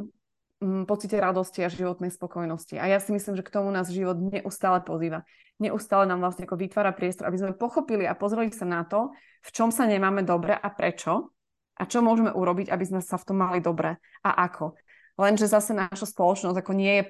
[0.61, 2.77] um, pocite radosti a životnej spokojnosti.
[2.77, 5.25] A ja si myslím, že k tomu nás život neustále pozýva.
[5.57, 9.51] Neustále nám vlastne ako vytvára priestor, aby sme pochopili a pozreli sa na to, v
[9.55, 11.33] čom sa nemáme dobre a prečo
[11.79, 14.79] a čo môžeme urobiť, aby sme sa v tom mali dobre a ako.
[15.15, 17.03] Lenže zase naša spoločnosť ako nie je,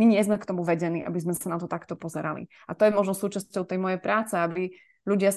[0.00, 2.48] my nie sme k tomu vedení, aby sme sa na to takto pozerali.
[2.64, 4.72] A to je možno súčasťou tej mojej práce, aby
[5.08, 5.34] ľudia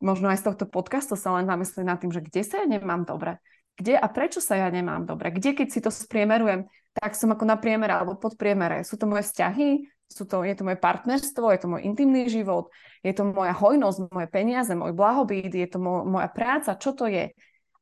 [0.00, 3.04] možno aj z tohto podcastu sa len zamysleli nad tým, že kde sa ja nemám
[3.04, 3.38] dobre,
[3.76, 7.44] kde a prečo sa ja nemám dobre, kde keď si to spriemerujem, tak som ako
[7.46, 8.82] na priemere alebo pod priemere.
[8.82, 12.74] Sú to moje vzťahy, sú to, je to moje partnerstvo, je to môj intimný život,
[13.06, 17.06] je to moja hojnosť, moje peniaze, môj blahobyt, je to mo- moja práca, čo to
[17.06, 17.30] je.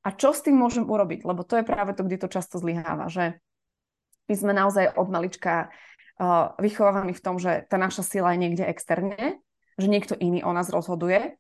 [0.05, 1.25] A čo s tým môžem urobiť?
[1.25, 3.41] Lebo to je práve to, kde to často zlyháva, že
[4.29, 5.73] my sme naozaj od malička
[6.21, 9.41] uh, vychovávaní v tom, že tá naša sila je niekde externe,
[9.79, 11.39] že niekto iný o nás rozhoduje,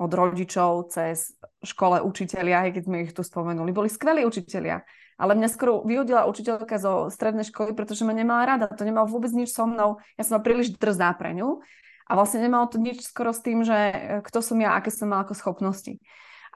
[0.00, 3.68] od rodičov cez škole učitelia, aj keď sme ich tu spomenuli.
[3.68, 4.80] Boli skvelí učitelia,
[5.20, 8.72] ale mňa skoro vyhodila učiteľka zo strednej školy, pretože ma nemala rada.
[8.72, 10.00] To nemalo vôbec nič so mnou.
[10.16, 11.60] Ja som príliš drzá pre ňu
[12.08, 15.12] a vlastne nemalo to nič skoro s tým, že e, kto som ja, aké som
[15.12, 16.00] mala ako schopnosti.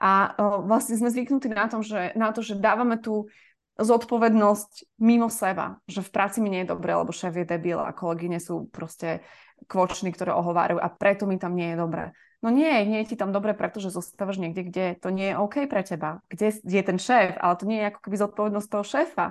[0.01, 3.29] A o, vlastne sme zvyknutí na, tom, že, na to, že dávame tú
[3.77, 7.93] zodpovednosť mimo seba, že v práci mi nie je dobre, lebo šéf je debil a
[7.93, 9.21] kolegyne sú proste
[9.65, 12.03] kvoční, ktoré ohovárajú a preto mi tam nie je dobre.
[12.43, 15.65] No nie, nie je ti tam dobre, pretože zostávaš niekde, kde to nie je OK
[15.65, 16.21] pre teba.
[16.29, 19.27] Kde je ten šéf, ale to nie je ako keby zodpovednosť toho šéfa.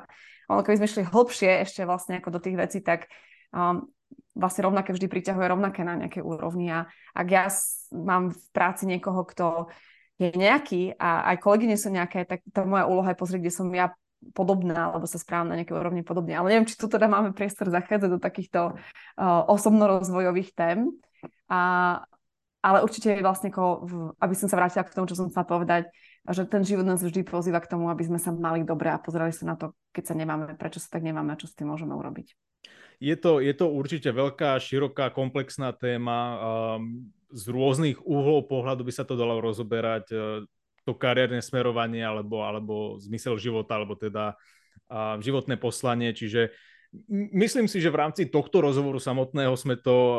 [0.50, 3.06] Ono keby sme šli hlbšie ešte vlastne ako do tých vecí, tak
[3.54, 3.86] um,
[4.34, 6.74] vlastne rovnaké vždy priťahuje rovnaké na nejakej úrovni.
[6.74, 7.46] A ak ja
[7.94, 9.70] mám v práci niekoho, kto
[10.18, 13.68] je nejaký a aj kolegyne sú nejaké, tak tá moja úloha je pozrieť, kde som
[13.70, 13.94] ja
[14.32, 16.38] podobná, alebo sa správam na nejakej úrovni podobne.
[16.38, 20.88] Ale neviem, či tu teda máme priestor zachádzať do takýchto uh, osobnorozvojových tém.
[21.52, 22.00] A,
[22.64, 23.84] ale určite vlastne, ako,
[24.16, 25.92] aby som sa vrátila k tomu, čo som chcela povedať,
[26.24, 29.36] že ten život nás vždy pozýva k tomu, aby sme sa mali dobre a pozerali
[29.36, 31.92] sa na to, keď sa nemáme, prečo sa tak nemáme a čo s tým môžeme
[31.92, 32.32] urobiť.
[33.02, 36.40] Je to, je to určite veľká, široká, komplexná téma.
[36.78, 40.06] Um, z rôznych úhlov pohľadu by sa to dalo rozoberať
[40.84, 44.36] to kariérne smerovanie alebo, alebo zmysel života, alebo teda
[44.88, 46.12] a, životné poslanie.
[46.12, 46.52] Čiže
[47.34, 50.14] myslím si, že v rámci tohto rozhovoru samotného sme to a,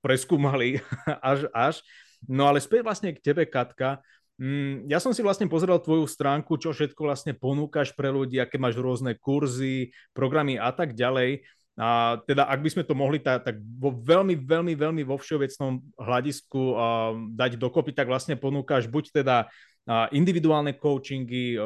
[0.00, 0.80] preskúmali
[1.20, 1.82] až až.
[2.30, 3.98] No ale späť vlastne k tebe, Katka.
[4.40, 8.56] Mm, ja som si vlastne pozrel tvoju stránku, čo všetko vlastne ponúkaš pre ľudí, aké
[8.56, 11.44] máš rôzne kurzy, programy a tak ďalej.
[11.72, 15.80] A teda ak by sme to mohli tak, tak vo veľmi, veľmi, veľmi vo všeobecnom
[15.96, 19.48] hľadisku uh, dať dokopy, tak vlastne ponúkaš buď teda
[19.88, 21.58] individuálne coachingy,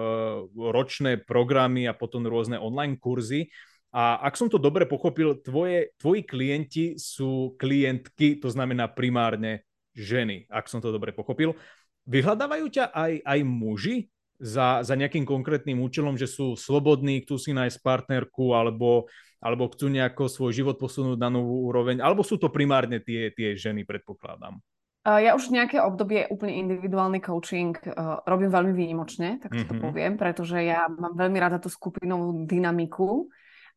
[0.56, 3.52] ročné programy a potom rôzne online kurzy.
[3.96, 9.64] A ak som to dobre pochopil, tvoje, tvoji klienti sú klientky, to znamená primárne
[9.96, 11.56] ženy, ak som to dobre pochopil.
[12.04, 13.96] Vyhľadávajú ťa aj, aj muži
[14.36, 19.08] za, za nejakým konkrétnym účelom, že sú slobodní, chcú si nájsť partnerku alebo,
[19.40, 23.56] alebo chcú nejako svoj život posunúť na novú úroveň, alebo sú to primárne tie, tie
[23.56, 24.60] ženy, predpokladám.
[25.06, 29.78] Ja už nejaké obdobie úplne individuálny coaching uh, robím veľmi výnimočne, tak to mm-hmm.
[29.78, 33.30] poviem, pretože ja mám veľmi rada tú skupinovú dynamiku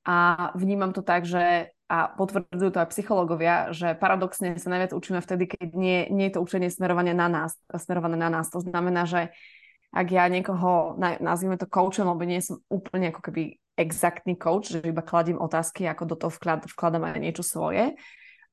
[0.10, 5.26] a vnímam to tak, že a potvrdzujú to aj psychológovia, že paradoxne sa najviac učíme
[5.26, 8.46] vtedy, keď nie, nie je to učenie smerované na nás, smerované na nás.
[8.54, 9.34] To znamená, že
[9.90, 14.86] ak ja niekoho, nazvime to coachom, lebo nie som úplne ako keby exaktný coach, že
[14.86, 17.98] iba kladím otázky, ako do toho vklad, vkladám aj niečo svoje,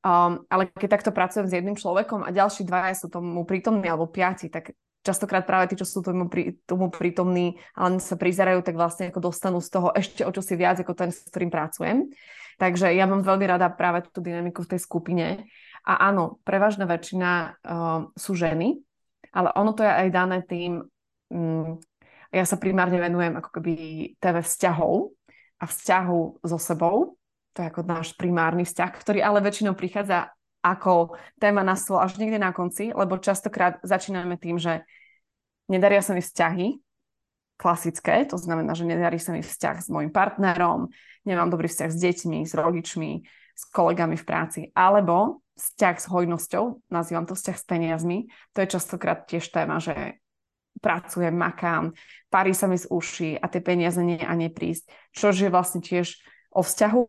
[0.06, 4.06] Um, ale keď takto pracujem s jedným človekom a ďalší dvaja sú tomu prítomní alebo
[4.06, 4.70] piati, tak
[5.02, 9.10] častokrát práve tí, čo sú tomu, prí, tomu prítomní a len sa prizerajú, tak vlastne
[9.10, 12.06] ako dostanú z toho ešte o čosi viac ako ten, s ktorým pracujem.
[12.62, 15.50] Takže ja mám veľmi rada práve tú dynamiku v tej skupine.
[15.82, 18.78] A áno, prevažná väčšina uh, sú ženy,
[19.34, 20.86] ale ono to je aj dané tým,
[21.34, 21.82] um,
[22.30, 23.74] ja sa primárne venujem ako keby
[24.22, 25.14] TV vzťahov
[25.58, 27.18] a vzťahu so sebou,
[27.56, 32.20] to je ako náš primárny vzťah, ktorý ale väčšinou prichádza ako téma na stôl až
[32.20, 34.84] niekde na konci, lebo častokrát začíname tým, že
[35.72, 36.76] nedaria sa mi vzťahy,
[37.56, 40.92] klasické, to znamená, že nedarí sa mi vzťah s môjim partnerom,
[41.24, 43.10] nemám dobrý vzťah s deťmi, s rodičmi,
[43.56, 48.18] s kolegami v práci, alebo vzťah s hojnosťou, nazývam to vzťah s peniazmi,
[48.52, 50.20] to je častokrát tiež téma, že
[50.84, 51.96] pracujem, makám,
[52.28, 56.20] parí sa mi z uši a tie peniaze nie a neprísť, čo je vlastne tiež
[56.52, 57.08] o vzťahu,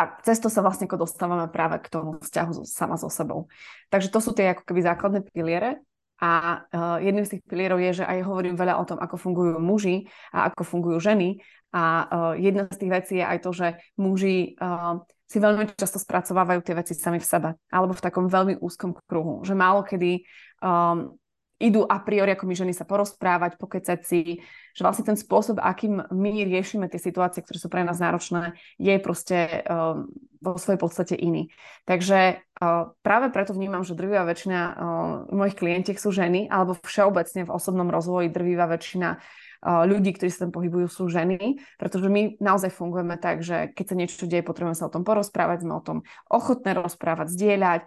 [0.00, 3.52] a cez to sa vlastne ako dostávame práve k tomu vzťahu sama so sebou.
[3.92, 5.84] Takže to sú tie ako keby základné piliere.
[6.20, 9.56] A uh, jedným z tých pilierov je, že aj hovorím veľa o tom, ako fungujú
[9.56, 11.40] muži a ako fungujú ženy.
[11.72, 15.96] A uh, jedna z tých vecí je aj to, že muži uh, si veľmi často
[15.96, 17.48] spracovávajú tie veci sami v sebe.
[17.72, 19.44] Alebo v takom veľmi úzkom kruhu.
[19.44, 20.26] Že málo kedy
[20.60, 21.19] um,
[21.60, 24.40] idú a priori ako my ženy sa porozprávať, pokecať si,
[24.72, 28.96] že vlastne ten spôsob, akým my riešime tie situácie, ktoré sú pre nás náročné, je
[28.96, 30.00] proste uh,
[30.40, 31.52] vo svojej podstate iný.
[31.84, 34.74] Takže uh, práve preto vnímam, že drvivá väčšina uh,
[35.28, 40.48] mojich klientiek sú ženy, alebo všeobecne v osobnom rozvoji drvivá väčšina uh, ľudí, ktorí sa
[40.48, 44.80] tam pohybujú, sú ženy, pretože my naozaj fungujeme tak, že keď sa niečo deje, potrebujeme
[44.80, 47.80] sa o tom porozprávať, sme o tom ochotné rozprávať, zdieľať,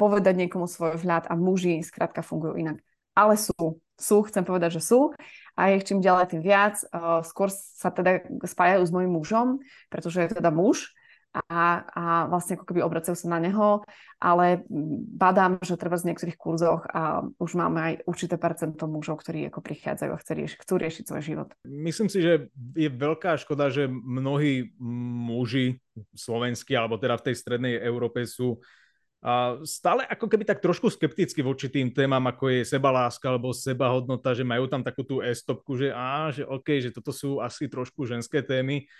[0.00, 2.80] povedať niekomu svoj vhľad a muži skrátka fungujú inak
[3.16, 3.80] ale sú.
[4.02, 5.14] Sú, chcem povedať, že sú
[5.54, 6.80] a ich čím ďalej tým viac.
[7.22, 10.90] Skôr sa teda spájajú s mojim mužom, pretože je teda muž
[11.32, 13.80] a, a vlastne ako keby obracajú sa na neho,
[14.20, 14.68] ale
[15.16, 19.64] badám, že treba z niektorých kurzoch a už máme aj určité percento mužov, ktorí ako
[19.64, 21.48] prichádzajú a chcú riešiť, chcú riešiť svoj život.
[21.64, 25.80] Myslím si, že je veľká škoda, že mnohí muži
[26.12, 28.60] slovenskí, alebo teda v tej strednej Európe sú
[29.62, 34.42] stále ako keby tak trošku skepticky voči tým témam, ako je sebaláska alebo sebahodnota, že
[34.42, 38.42] majú tam takú tú estopku, že á, že OK, že toto sú asi trošku ženské
[38.42, 38.90] témy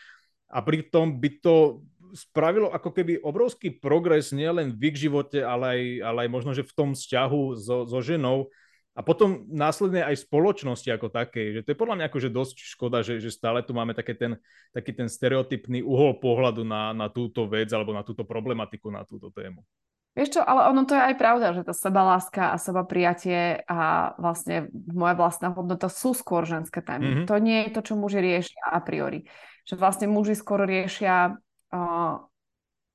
[0.46, 1.82] a pritom by to
[2.14, 6.62] spravilo ako keby obrovský progres nielen v ich živote, ale aj, ale aj možno, že
[6.62, 8.52] v tom vzťahu so, so ženou
[8.92, 11.58] a potom následne aj spoločnosti ako takej.
[11.58, 14.36] Že to je podľa mňa akože dosť škoda, že, že stále tu máme také ten,
[14.70, 19.32] taký ten stereotypný uhol pohľadu na, na túto vec alebo na túto problematiku, na túto
[19.32, 19.64] tému.
[20.12, 24.12] Vieš čo, ale ono to je aj pravda, že tá sebaláska a seba prijatie a
[24.20, 27.24] vlastne moja vlastná hodnota sú skôr ženské témy.
[27.24, 27.26] Mm-hmm.
[27.32, 29.24] To nie je to, čo muži riešia a priori.
[29.64, 31.40] Že vlastne muži skôr riešia,
[31.72, 32.12] uh,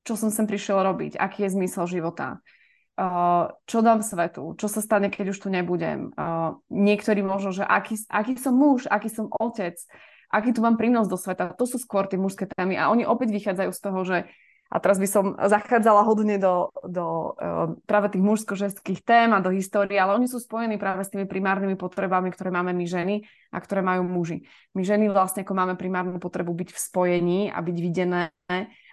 [0.06, 2.38] čo som sem prišiel robiť, aký je zmysel života,
[3.02, 6.14] uh, čo dám svetu, čo sa stane, keď už tu nebudem.
[6.14, 9.74] Uh, niektorí možno, že aký, aký som muž, aký som otec,
[10.30, 11.50] aký tu mám prínos do sveta.
[11.58, 14.18] To sú skôr tie mužské témy a oni opäť vychádzajú z toho, že
[14.68, 19.52] a teraz by som zachádzala hodne do, do uh, práve tých mužsko-ženských tém a do
[19.56, 23.16] histórie, ale oni sú spojení práve s tými primárnymi potrebami, ktoré máme my ženy
[23.52, 24.44] a ktoré majú muži.
[24.76, 28.30] My ženy vlastne ako máme primárnu potrebu byť v spojení a byť videné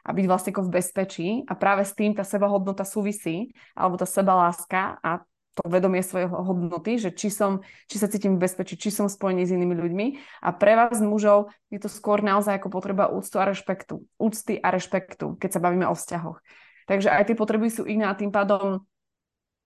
[0.05, 4.07] a byť vlastne ako v bezpečí a práve s tým tá sebahodnota súvisí, alebo tá
[4.07, 8.91] sebaláska a to vedomie svojej hodnoty, že či, som, či sa cítim v bezpečí, či
[8.91, 10.07] som spojený s inými ľuďmi.
[10.43, 14.03] A pre vás mužov je to skôr naozaj ako potreba úctu a rešpektu.
[14.19, 16.43] Úcty a rešpektu, keď sa bavíme o vzťahoch.
[16.91, 18.85] Takže aj tie potreby sú iné a tým pádom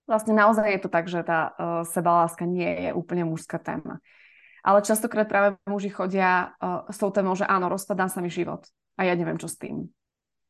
[0.09, 4.01] vlastne naozaj je to tak, že tá uh, sebaláska nie je úplne mužská téma.
[4.64, 8.64] Ale častokrát práve muži chodia uh, s tou témou, že áno, rozpadá sa mi život
[8.96, 9.92] a ja neviem, čo s tým.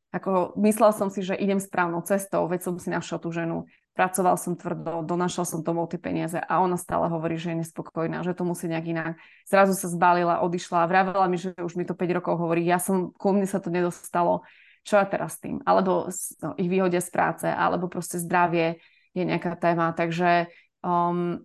[0.09, 3.69] Ako myslela som si, že idem správnou cestou, veď som si našiel tú ženu,
[3.99, 8.23] pracoval som tvrdo, donašal som tomu tie peniaze a ona stále hovorí, že je nespokojná,
[8.23, 9.13] že to musí nejak inak.
[9.43, 13.11] Zrazu sa zbalila, odišla vravela mi, že už mi to 5 rokov hovorí, ja som,
[13.11, 14.47] ku mne sa to nedostalo,
[14.87, 15.59] čo ja teraz s tým?
[15.67, 16.07] Alebo
[16.39, 18.79] no, ich vyhodia z práce, alebo proste zdravie
[19.11, 20.47] je nejaká téma, takže
[20.79, 21.43] um,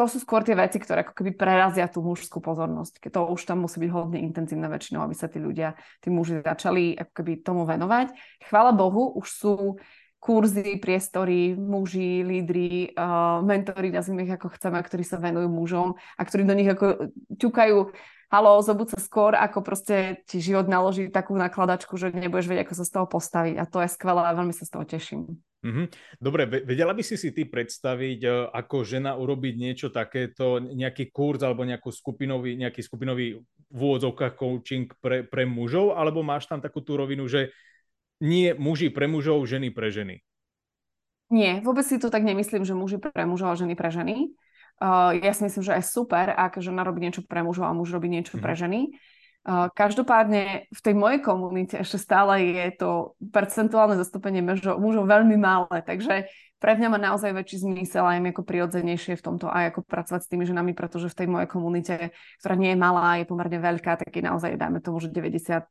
[0.00, 3.04] to sú skôr tie veci, ktoré ako keby prerazia tú mužskú pozornosť.
[3.12, 6.96] To už tam musí byť hodne intenzívne väčšinou, aby sa tí ľudia, tí muži začali
[6.96, 8.16] ako keby tomu venovať.
[8.48, 9.54] Chvála Bohu, už sú
[10.24, 16.20] kurzy, priestory, muži, lídry, uh, mentori, nazvime ich ako chceme, ktorí sa venujú mužom a
[16.24, 17.92] ktorí do nich ako ťukajú
[18.32, 22.74] halo, zobud sa skôr, ako proste ti život naloží takú nakladačku, že nebudeš vedieť, ako
[22.74, 23.54] sa z toho postaviť.
[23.60, 25.38] A to je skvelé a veľmi sa z toho teším.
[25.64, 25.86] Mm-hmm.
[26.20, 31.40] Dobre, vedela by si si ty predstaviť, e, ako žena urobiť niečo takéto, nejaký kurz
[31.40, 33.40] alebo nejakú skupinový, nejaký skupinový
[33.72, 37.48] v úvodzovkách coaching pre, pre mužov, alebo máš tam takú tú rovinu, že
[38.24, 40.24] nie muži pre mužov, ženy pre ženy?
[41.28, 44.32] Nie, vôbec si to tak nemyslím, že muži pre mužov a ženy pre ženy.
[44.80, 47.92] Uh, ja si myslím, že je super, ak žena robí niečo pre mužov a muž
[47.92, 48.96] robí niečo pre ženy.
[49.76, 55.84] Každopádne v tej mojej komunite ešte stále je to percentuálne zastúpenie mužov, mužov veľmi malé,
[55.84, 60.20] takže pre mňa má naozaj väčší zmysel aj ako prirodzenejšie v tomto aj ako pracovať
[60.24, 64.00] s tými ženami, pretože v tej mojej komunite, ktorá nie je malá, je pomerne veľká,
[64.00, 65.68] tak je naozaj, dajme tomu, že 97%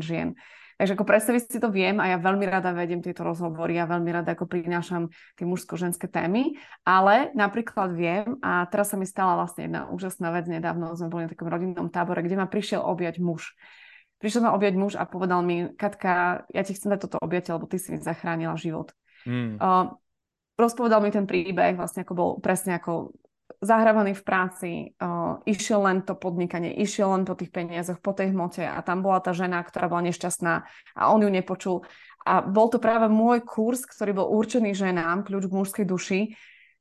[0.00, 0.32] žien.
[0.74, 4.10] Takže ako predstaviť si to viem a ja veľmi rada vediem tieto rozhovory a veľmi
[4.10, 9.70] rada ako prinášam tie mužsko-ženské témy, ale napríklad viem a teraz sa mi stala vlastne
[9.70, 13.54] jedna úžasná vec, nedávno sme boli na takom rodinnom tábore, kde ma prišiel objať muž.
[14.18, 17.70] Prišiel ma objať muž a povedal mi, Katka, ja ti chcem dať toto objatie, lebo
[17.70, 18.90] ty si mi zachránila život.
[19.28, 19.62] Mm.
[19.62, 19.94] Uh,
[20.58, 23.14] rozpovedal mi ten príbeh, vlastne ako bol presne ako
[23.64, 28.30] zahrávaný v práci, uh, išiel len to podnikanie, išiel len po tých peniazoch, po tej
[28.30, 30.54] hmote a tam bola tá žena, ktorá bola nešťastná
[30.94, 31.82] a on ju nepočul.
[32.24, 36.20] A bol to práve môj kurz, ktorý bol určený ženám, kľúč k mužskej duši,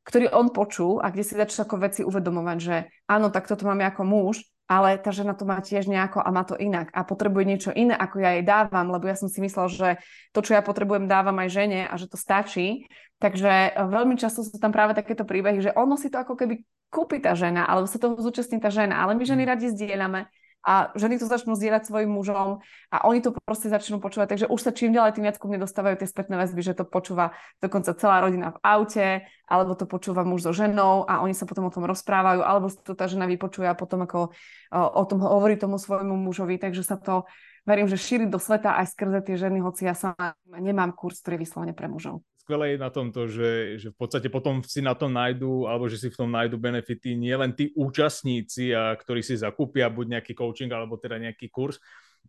[0.04, 2.76] ktorý on počul a kde si začal ako veci uvedomovať, že
[3.08, 6.48] áno, tak toto mám ako muž, ale tá žena to má tiež nejako a má
[6.48, 9.68] to inak a potrebuje niečo iné, ako ja jej dávam, lebo ja som si myslel,
[9.68, 9.90] že
[10.32, 12.88] to, čo ja potrebujem, dávam aj žene a že to stačí.
[13.20, 16.64] Takže e, veľmi často sú tam práve takéto príbehy, že ono si to ako keby
[16.88, 19.50] kúpi tá žena, alebo sa toho zúčastní tá žena, ale my ženy mm.
[19.50, 20.30] radi zdieľame
[20.64, 24.36] a ženy to začnú zdieľať svojim mužom a oni to proste začnú počúvať.
[24.36, 26.88] Takže už sa čím ďalej tým viac ku mne dostávajú tie spätné väzby, že to
[26.88, 29.08] počúva dokonca celá rodina v aute,
[29.46, 32.96] alebo to počúva muž so ženou a oni sa potom o tom rozprávajú, alebo to
[32.96, 34.32] tá žena vypočuje a potom ako
[34.74, 36.56] o tom hovorí tomu svojmu mužovi.
[36.56, 37.28] Takže sa to
[37.68, 40.16] verím, že šíri do sveta aj skrze tie ženy, hoci ja sa
[40.48, 44.28] nemám kurz, ktorý je vyslovene pre mužov skvelé je na tomto, že, že v podstate
[44.28, 47.72] potom si na tom nájdu, alebo že si v tom nájdu benefity nie len tí
[47.72, 51.80] účastníci, a, ktorí si zakúpia buď nejaký coaching, alebo teda nejaký kurz,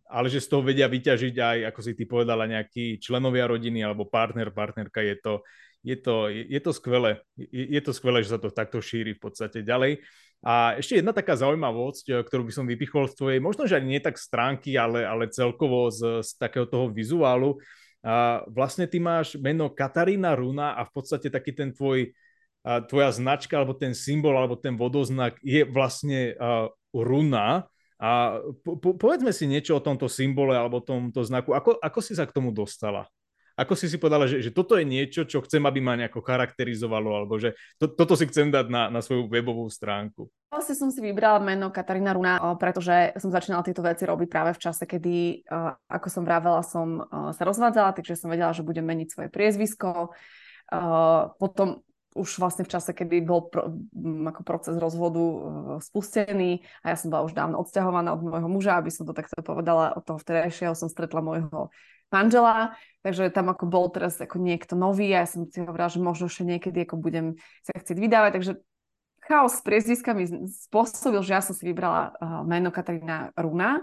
[0.07, 4.07] ale že z toho vedia vyťažiť aj, ako si ty povedala, nejakí členovia rodiny alebo
[4.07, 5.03] partner, partnerka.
[5.03, 5.43] Je to,
[5.83, 7.19] je to, je to skvelé.
[7.35, 9.99] Je, je to skvelé, že sa to takto šíri v podstate ďalej.
[10.45, 14.01] A ešte jedna taká zaujímavosť, ktorú by som vypichol z tvojej, možno, že ani nie
[14.03, 17.57] tak stránky, ale, ale celkovo z, z takého toho vizuálu,
[18.05, 22.13] a vlastne ty máš meno Katarína Runa a v podstate taký ten tvoj,
[22.85, 26.37] tvoja značka alebo ten symbol alebo ten vodoznak je vlastne
[26.93, 27.65] runa.
[27.97, 31.57] A po, po, povedzme si niečo o tomto symbole alebo tomto znaku.
[31.57, 33.09] Ako, ako si sa k tomu dostala?
[33.55, 37.23] Ako si si povedala, že, že toto je niečo, čo chcem, aby ma nejako charakterizovalo,
[37.23, 40.27] alebo že to, toto si chcem dať na, na svoju webovú stránku?
[40.55, 44.63] Vlastne som si vybrala meno Katarína Runa, pretože som začínala tieto veci robiť práve v
[44.63, 45.43] čase, kedy,
[45.91, 50.15] ako som vravela, som sa rozvádzala, takže som vedela, že budem meniť svoje priezvisko.
[51.43, 51.83] Potom
[52.15, 53.75] už vlastne v čase, kedy bol pro,
[54.31, 55.19] ako proces rozvodu
[55.83, 59.43] spustený a ja som bola už dávno odsťahovaná od môjho muža, aby som to takto
[59.43, 61.67] povedala, od toho vtedajšieho som stretla môjho
[62.07, 65.99] manžela, takže tam ako bol teraz ako niekto nový a ja som si hovorila, že
[65.99, 67.35] možno ešte niekedy ako budem
[67.67, 68.53] sa chcieť vydávať, takže
[69.25, 73.81] chaos s priezviskami spôsobil, že ja som si vybrala uh, meno Katarína Runa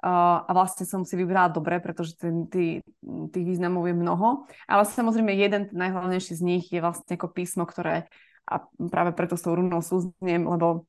[0.00, 4.48] Uh, a vlastne som si vybrala dobre, pretože ten, tý, tých významov je mnoho.
[4.64, 8.08] Ale samozrejme jeden najhlavnejší z nich je vlastne ako písmo, ktoré
[8.48, 10.88] a práve preto s tou runou súzniem, lebo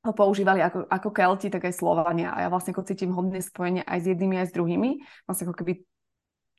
[0.00, 2.32] ho používali ako, ako Kelti, tak aj Slovania.
[2.32, 4.90] A ja vlastne ako cítim hodne spojenie aj s jednými, aj s druhými.
[5.28, 5.72] Vlastne ako keby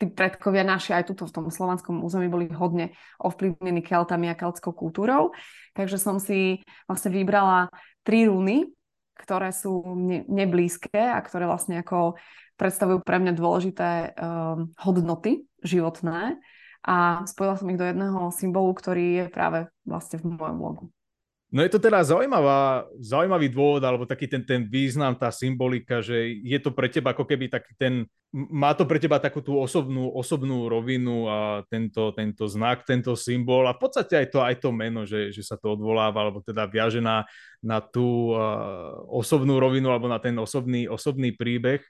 [0.02, 4.74] tí predkovia naši aj tuto v tom slovanskom území boli hodne ovplyvnení Keltami a keltskou
[4.74, 5.38] kultúrou.
[5.78, 7.70] Takže som si vlastne vybrala
[8.02, 8.66] tri runy,
[9.14, 12.18] ktoré sú mne, mne blízke a ktoré vlastne ako
[12.58, 16.42] predstavujú pre mňa dôležité um, hodnoty životné
[16.82, 20.86] a spojila som ich do jedného symbolu, ktorý je práve vlastne v mojom logu.
[21.52, 26.40] No je to teda zaujímavá, zaujímavý dôvod, alebo taký ten, ten význam, tá symbolika, že
[26.48, 30.16] je to pre teba ako keby taký ten, má to pre teba takú tú osobnú,
[30.16, 34.70] osobnú rovinu a tento, tento znak, tento symbol a v podstate aj to, aj to
[34.72, 37.28] meno, že, že sa to odvoláva, alebo teda viaže na,
[37.60, 41.84] na tú uh, osobnú rovinu alebo na ten osobný, osobný príbeh.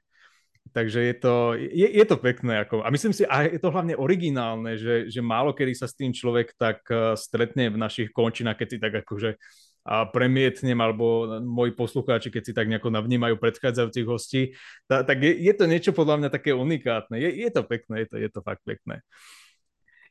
[0.71, 2.63] Takže je to, je, je to pekné.
[2.63, 5.97] Ako, a myslím si, a je to hlavne originálne, že, že málo kedy sa s
[5.97, 9.35] tým človek tak uh, stretne v našich končinách, keď si tak akože
[9.81, 14.41] a premietnem, alebo moji poslucháči, keď si tak nejako navnímajú predchádzajúcich hostí,
[14.85, 17.17] tá, tak je, je to niečo podľa mňa také unikátne.
[17.17, 19.01] Je, je to pekné, je to, je to fakt pekné.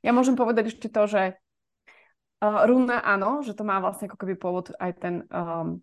[0.03, 1.39] Ja môžem povedať ešte to, že
[2.43, 5.79] uh, runa áno, že to má vlastne ako keby pôvod aj ten um,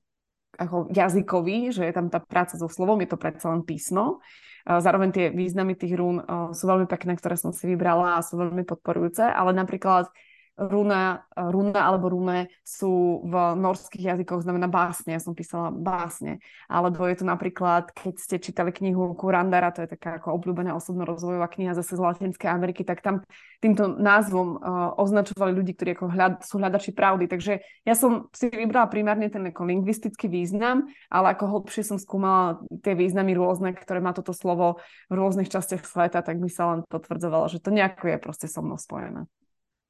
[0.56, 4.24] ako jazykový, že je tam tá práca so slovom, je to predsa len písmo.
[4.68, 6.20] Zároveň tie významy tých rún
[6.52, 10.12] sú veľmi pekné, ktoré som si vybrala a sú veľmi podporujúce, ale napríklad
[10.58, 15.14] runa, runa alebo rune sú v norských jazykoch znamená básne.
[15.14, 16.42] Ja som písala básne.
[16.66, 21.46] Alebo je to napríklad, keď ste čítali knihu Kurandara, to je taká ako obľúbená osobno-rozvojová
[21.54, 23.22] kniha zase z Latinskej Ameriky, tak tam
[23.62, 27.30] týmto názvom uh, označovali ľudí, ktorí ako hľad, sú hľadači pravdy.
[27.30, 32.62] Takže ja som si vybrala primárne ten ako lingvistický význam, ale ako hlbšie som skúmala
[32.82, 36.80] tie významy rôzne, ktoré má toto slovo v rôznych častiach sveta, tak mi sa len
[36.90, 39.30] potvrdzovalo, že to nejako je proste so mnou spojené.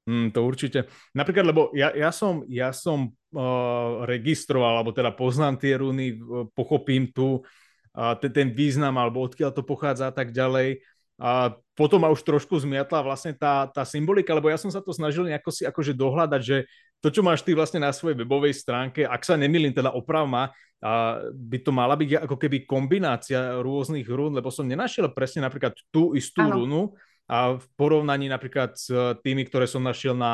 [0.07, 0.87] Mm, to určite.
[1.11, 6.15] Napríklad, lebo ja, ja som, ja som uh, registroval, alebo teda poznám tie runy,
[6.55, 10.79] pochopím tu uh, ten, ten význam, alebo odkiaľ to pochádza a tak ďalej.
[11.17, 14.93] A potom ma už trošku zmiatla vlastne tá, tá symbolika, lebo ja som sa to
[14.95, 16.69] snažil nejako si akože dohľadať, že
[17.01, 20.53] to, čo máš ty vlastne na svojej webovej stránke, ak sa nemýlim, teda oprav ma,
[20.77, 25.73] a by to mala byť ako keby kombinácia rôznych rún, lebo som nenašiel presne napríklad
[25.89, 26.61] tú istú ano.
[26.61, 26.81] runu,
[27.27, 28.87] a v porovnaní napríklad s
[29.19, 30.33] tými, ktoré som našiel na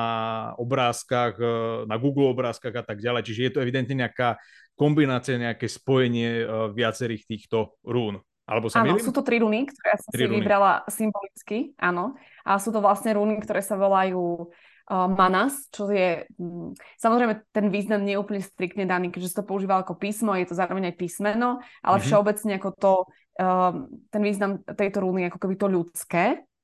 [0.61, 1.53] obrázkach, e,
[1.89, 3.25] na Google obrázkach a tak ďalej.
[3.25, 4.37] Čiže je to evidentne nejaká
[4.77, 6.45] kombinácia, nejaké spojenie e,
[6.77, 8.21] viacerých týchto rún.
[8.45, 10.37] Alebo sa áno, sú to tri runy, ktoré ja som tri si runy.
[10.45, 12.13] vybrala symbolicky, áno.
[12.45, 14.53] A sú to vlastne runy, ktoré sa volajú
[14.91, 19.47] manas, čo je, um, samozrejme ten význam nie je úplne striktne daný, keďže sa to
[19.47, 22.03] používa ako písmo, je to zároveň aj písmeno, ale mm-hmm.
[22.03, 22.93] všeobecne ako to,
[23.39, 26.23] um, ten význam tejto runy je ako keby to ľudské,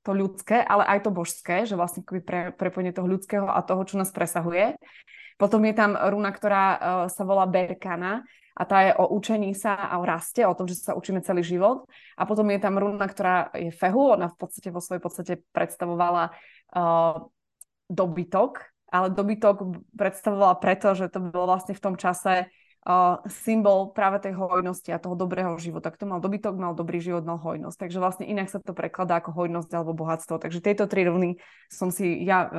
[0.09, 4.01] to ľudské, ale aj to božské, že vlastne pre, prepojenie toho ľudského a toho, čo
[4.01, 4.73] nás presahuje.
[5.37, 6.77] Potom je tam runa, ktorá uh,
[7.13, 8.25] sa volá Berkana
[8.57, 11.45] a tá je o učení sa a o raste, o tom, že sa učíme celý
[11.45, 11.85] život.
[12.17, 16.33] A potom je tam runa, ktorá je Fehu, ona v podstate vo svojej podstate predstavovala
[16.73, 17.29] uh,
[17.87, 22.49] dobytok, ale dobytok predstavovala preto, že to bolo vlastne v tom čase
[23.27, 25.91] symbol práve tej hojnosti a toho dobrého života.
[25.91, 27.75] Kto mal dobytok, mal dobrý život, mal hojnosť.
[27.75, 30.39] Takže vlastne inak sa to prekladá ako hojnosť alebo bohatstvo.
[30.39, 31.35] Takže tieto tri rovny
[31.67, 32.51] som si ja uh,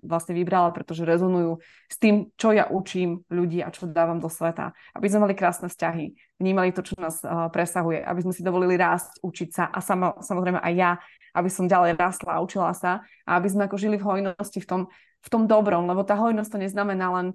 [0.00, 1.60] vlastne vybrala, pretože rezonujú
[1.92, 4.72] s tým, čo ja učím ľudí a čo dávam do sveta.
[4.96, 8.80] Aby sme mali krásne vzťahy, vnímali to, čo nás uh, presahuje, aby sme si dovolili
[8.80, 10.96] rásť, učiť sa a samo, samozrejme aj ja,
[11.36, 14.66] aby som ďalej rastla a učila sa a aby sme ako žili v hojnosti, v
[14.66, 14.82] tom,
[15.20, 17.26] v tom dobrom, lebo tá hojnosť to neznamená len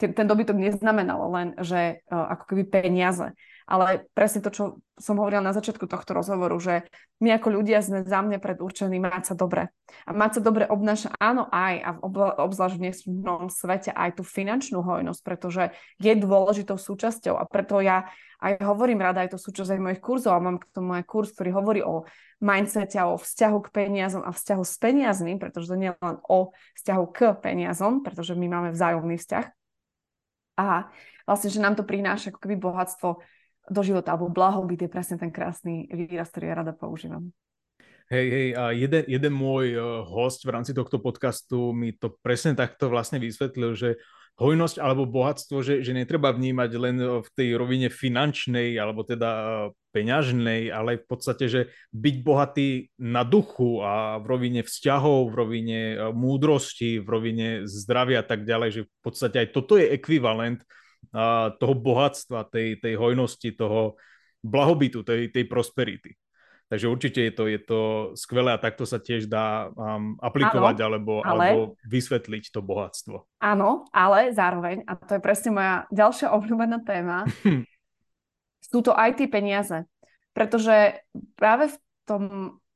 [0.00, 3.36] ten, ten dobytok neznamenalo len, že uh, ako keby peniaze,
[3.68, 4.64] ale presne to, čo
[4.96, 6.88] som hovorila na začiatku tohto rozhovoru, že
[7.20, 9.70] my ako ľudia sme za mňa predurčení mať sa dobre.
[10.08, 11.90] A mať sa dobre obnáša áno aj, a
[12.40, 15.70] obzvlášť v dnešnom svete aj tú finančnú hojnosť, pretože
[16.02, 20.32] je dôležitou súčasťou a preto ja aj hovorím rada, aj to súčasť aj mojich kurzov
[20.32, 22.08] a mám k tomu aj kurz, ktorý hovorí o
[22.40, 26.16] mindsete a o vzťahu k peniazom a vzťahu s peniazmi, pretože to nie je len
[26.24, 29.59] o vzťahu k peniazom, pretože my máme vzájomný vzťah,
[30.60, 30.76] a
[31.24, 33.08] vlastne, že nám to prináša ako keby bohatstvo
[33.70, 37.30] do života, alebo blahobyt je presne ten krásny výraz, ktorý ja rada používam.
[38.10, 42.58] Hej, hej, a jeden, jeden môj uh, host v rámci tohto podcastu mi to presne
[42.58, 44.02] takto vlastne vysvetlil, že
[44.40, 49.48] hojnosť alebo bohatstvo, že, že netreba vnímať len v tej rovine finančnej alebo teda uh,
[49.92, 51.60] peňažnej, ale v podstate, že
[51.92, 58.24] byť bohatý na duchu a v rovine vzťahov, v rovine uh, múdrosti, v rovine zdravia
[58.24, 60.64] a tak ďalej, že v podstate aj toto je ekvivalent
[61.56, 63.96] toho bohatstva, tej, tej hojnosti, toho
[64.44, 66.19] blahobytu, tej, tej prosperity.
[66.70, 67.80] Takže určite je to, je to
[68.14, 73.26] skvelé a takto sa tiež dá um, aplikovať áno, alebo, ale, alebo vysvetliť to bohatstvo.
[73.42, 77.26] Áno, ale zároveň, a to je presne moja ďalšia obľúbená téma,
[78.62, 79.82] sú to aj tie peniaze.
[80.30, 81.02] Pretože
[81.34, 82.22] práve v tom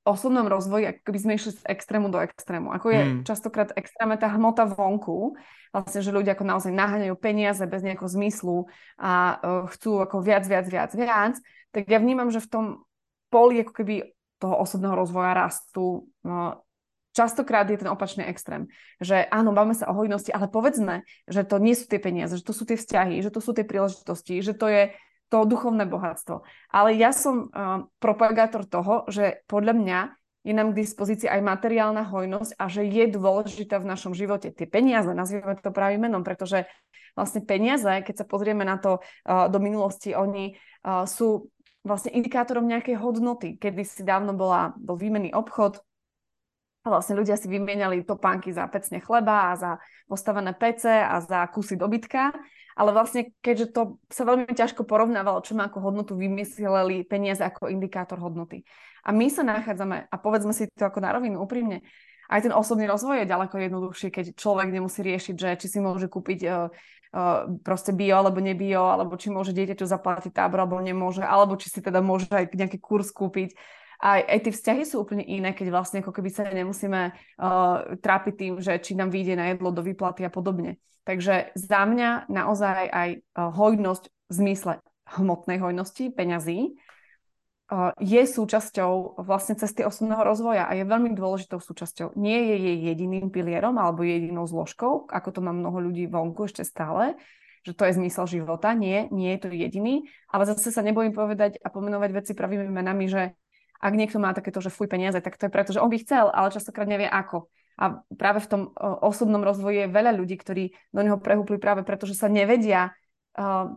[0.03, 2.75] osobnom rozvoji, ako keby sme išli z extrému do extrému.
[2.75, 3.23] Ako je hmm.
[3.25, 5.39] častokrát extrémne tá hmota vonku,
[5.71, 8.67] vlastne, že ľudia ako naozaj naháňajú peniaze bez nejakého zmyslu
[9.01, 11.39] a uh, chcú ako viac, viac, viac, viac,
[11.71, 12.65] tak ja vnímam, že v tom
[13.35, 16.63] poli ako keby toho osobného rozvoja rastu no,
[17.15, 18.67] častokrát je ten opačný extrém.
[18.99, 22.45] Že áno, bavíme sa o hojnosti, ale povedzme, že to nie sú tie peniaze, že
[22.47, 24.83] to sú tie vzťahy, že to sú tie príležitosti, že to je
[25.33, 26.45] to duchovné bohatstvo.
[26.69, 30.01] Ale ja som uh, propagátor toho, že podľa mňa
[30.45, 34.53] je nám k dispozícii aj materiálna hojnosť a že je dôležitá v našom živote.
[34.53, 36.69] Tie peniaze, nazývame to pravým menom, pretože
[37.17, 41.49] vlastne peniaze, keď sa pozrieme na to uh, do minulosti, oni uh, sú
[41.85, 43.61] vlastne indikátorom nejakej hodnoty.
[43.61, 45.85] Kedy si dávno bola, bol výmenný obchod,
[46.85, 49.71] a vlastne ľudia si vymieniali topánky za pecne chleba a za
[50.05, 52.29] postavené pece a za kusy dobytka.
[52.77, 57.73] Ale vlastne, keďže to sa veľmi ťažko porovnávalo, čo má ako hodnotu, vymysleli peniaze ako
[57.73, 58.67] indikátor hodnoty.
[59.07, 61.87] A my sa nachádzame, a povedzme si to ako na rovinu úprimne,
[62.29, 66.09] aj ten osobný rozvoj je ďaleko jednoduchší, keď človek nemusí riešiť, že či si môže
[66.09, 66.73] kúpiť uh,
[67.63, 71.79] proste bio alebo nebio, alebo či môže dieťaťu zaplatiť tábor alebo nemôže, alebo či si
[71.79, 73.55] teda môže aj nejaký kurz kúpiť
[74.05, 78.35] aj, aj tie vzťahy sú úplne iné, keď vlastne ako keby sa nemusíme uh, trápiť
[78.37, 80.77] tým, že či nám vyjde na jedlo do výplaty a podobne.
[81.09, 84.73] Takže za mňa naozaj aj uh, hojnosť v zmysle
[85.17, 86.77] hmotnej hojnosti, peňazí,
[87.97, 92.13] je súčasťou vlastne cesty osobného rozvoja a je veľmi dôležitou súčasťou.
[92.15, 96.61] Nie je jej jediným pilierom alebo jedinou zložkou, ako to má mnoho ľudí vonku ešte
[96.61, 97.17] stále,
[97.65, 98.77] že to je zmysel života.
[98.77, 103.09] Nie, nie je to jediný, ale zase sa nebojím povedať a pomenovať veci pravými menami,
[103.09, 103.33] že
[103.81, 106.29] ak niekto má takéto, že fuj peniaze, tak to je preto, že on by chcel,
[106.33, 107.49] ale častokrát nevie ako.
[107.81, 108.63] A práve v tom
[109.03, 112.93] osobnom rozvoji je veľa ľudí, ktorí do neho prehúpli práve preto, že sa nevedia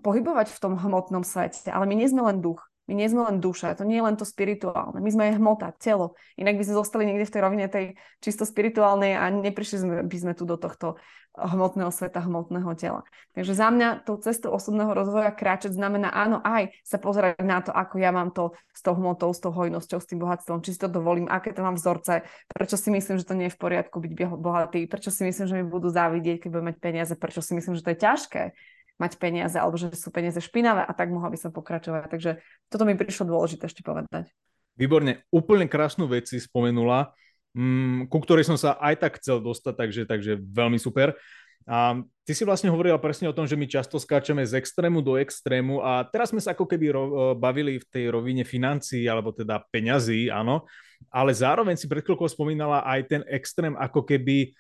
[0.04, 1.74] pohybovať v tom hmotnom svete.
[1.74, 2.62] Ale my nie sme len duch.
[2.88, 5.04] My nie sme len duša, to nie je len to spirituálne.
[5.04, 6.16] My sme aj hmota, telo.
[6.40, 7.86] Inak by sme zostali niekde v tej rovine tej
[8.24, 10.96] čisto spirituálnej a neprišli sme, by sme tu do tohto
[11.38, 13.06] hmotného sveta, hmotného tela.
[13.38, 17.70] Takže za mňa tou cestou osobného rozvoja kráčať znamená áno aj sa pozerať na to,
[17.70, 20.80] ako ja mám to s tou hmotou, s tou hojnosťou, s tým bohatstvom, či si
[20.82, 24.02] to dovolím, aké to mám vzorce, prečo si myslím, že to nie je v poriadku
[24.02, 27.54] byť bohatý, prečo si myslím, že mi budú závidieť, keď budem mať peniaze, prečo si
[27.54, 28.44] myslím, že to je ťažké
[28.98, 32.10] mať peniaze alebo že sú peniaze špinavé a tak mohla by som pokračovať.
[32.10, 34.34] Takže toto mi prišlo dôležité ešte povedať.
[34.78, 37.14] Výborne, úplne krásnu vec si spomenula,
[37.58, 41.18] mm, ku ktorej som sa aj tak chcel dostať, takže, takže veľmi super.
[41.68, 45.20] A ty si vlastne hovorila presne o tom, že my často skáčeme z extrému do
[45.20, 49.36] extrému a teraz sme sa ako keby ro- e, bavili v tej rovine financií alebo
[49.36, 50.64] teda peňazí, áno,
[51.12, 54.56] ale zároveň si pred chvíľkou spomínala aj ten extrém ako keby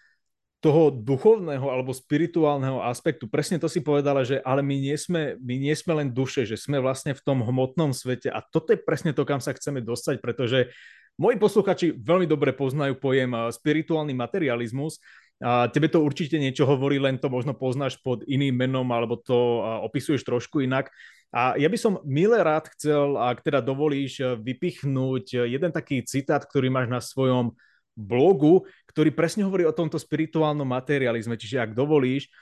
[0.68, 3.32] toho duchovného alebo spirituálneho aspektu.
[3.32, 6.60] Presne to si povedala, že ale my nie, sme, my nie sme len duše, že
[6.60, 10.20] sme vlastne v tom hmotnom svete a toto je presne to, kam sa chceme dostať,
[10.20, 10.68] pretože
[11.16, 15.00] moji posluchači veľmi dobre poznajú pojem spirituálny materializmus
[15.40, 19.64] a tebe to určite niečo hovorí, len to možno poznáš pod iným menom alebo to
[19.88, 20.92] opisuješ trošku inak.
[21.32, 26.68] A ja by som milé rád chcel, ak teda dovolíš, vypichnúť jeden taký citát, ktorý
[26.68, 27.56] máš na svojom
[27.98, 28.68] blogu,
[28.98, 31.38] ktorý presne hovorí o tomto spirituálnom materializme.
[31.38, 32.34] Čiže ak dovolíš,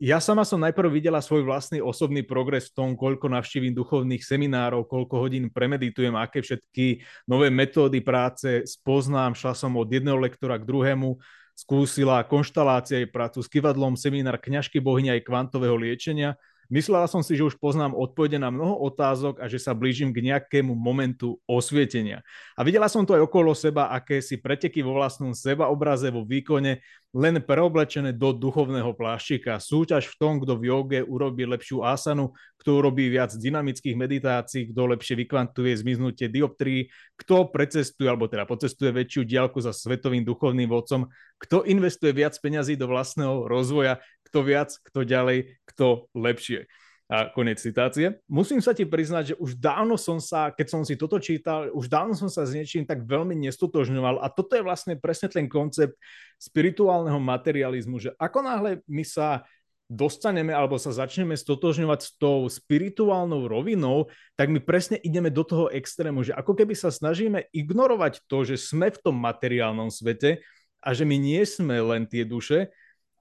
[0.00, 4.88] ja sama som najprv videla svoj vlastný osobný progres v tom, koľko navštívim duchovných seminárov,
[4.88, 9.36] koľko hodín premeditujem, aké všetky nové metódy práce spoznám.
[9.36, 11.20] Šla som od jedného lektora k druhému,
[11.52, 16.40] skúsila konštalácie, prácu s kivadlom, seminár kňažky bohyne aj kvantového liečenia
[16.72, 20.24] Myslela som si, že už poznám odpovede na mnoho otázok a že sa blížim k
[20.24, 22.24] nejakému momentu osvietenia.
[22.56, 26.80] A videla som to aj okolo seba, aké si preteky vo vlastnom sebaobraze, vo výkone,
[27.14, 29.62] len preoblečené do duchovného pláštika.
[29.62, 34.90] Súťaž v tom, kto v joge urobí lepšiu asanu, kto urobí viac dynamických meditácií, kto
[34.96, 41.06] lepšie vykvantuje zmiznutie dioptrií, kto precestuje alebo teda pocestuje väčšiu diálku za svetovým duchovným vodcom,
[41.38, 44.02] kto investuje viac peňazí do vlastného rozvoja,
[44.34, 46.66] kto viac, kto ďalej, kto lepšie.
[47.06, 48.18] A konec citácie.
[48.26, 51.86] Musím sa ti priznať, že už dávno som sa, keď som si toto čítal, už
[51.86, 55.94] dávno som sa s niečím tak veľmi nestotožňoval a toto je vlastne presne ten koncept
[56.42, 59.46] spirituálneho materializmu, že ako náhle my sa
[59.86, 65.70] dostaneme alebo sa začneme stotožňovať s tou spirituálnou rovinou, tak my presne ideme do toho
[65.70, 70.42] extrému, že ako keby sa snažíme ignorovať to, že sme v tom materiálnom svete
[70.82, 72.74] a že my nie sme len tie duše,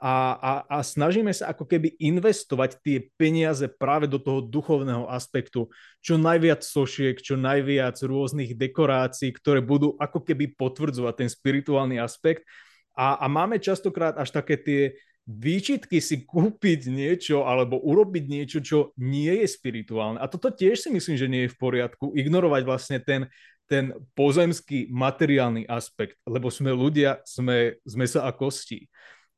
[0.04, 5.72] a, a, a snažíme sa ako keby investovať tie peniaze práve do toho duchovného aspektu.
[6.04, 12.44] Čo najviac sošiek, čo najviac rôznych dekorácií, ktoré budú ako keby potvrdzovať ten spirituálny aspekt.
[13.00, 14.82] A, a máme častokrát až také tie
[15.24, 20.20] výčitky si kúpiť niečo alebo urobiť niečo, čo nie je spirituálne.
[20.20, 22.12] A toto tiež si myslím, že nie je v poriadku.
[22.12, 23.32] Ignorovať vlastne ten,
[23.72, 28.92] ten pozemský materiálny aspekt, lebo sme ľudia, sme, sme sa a kosti.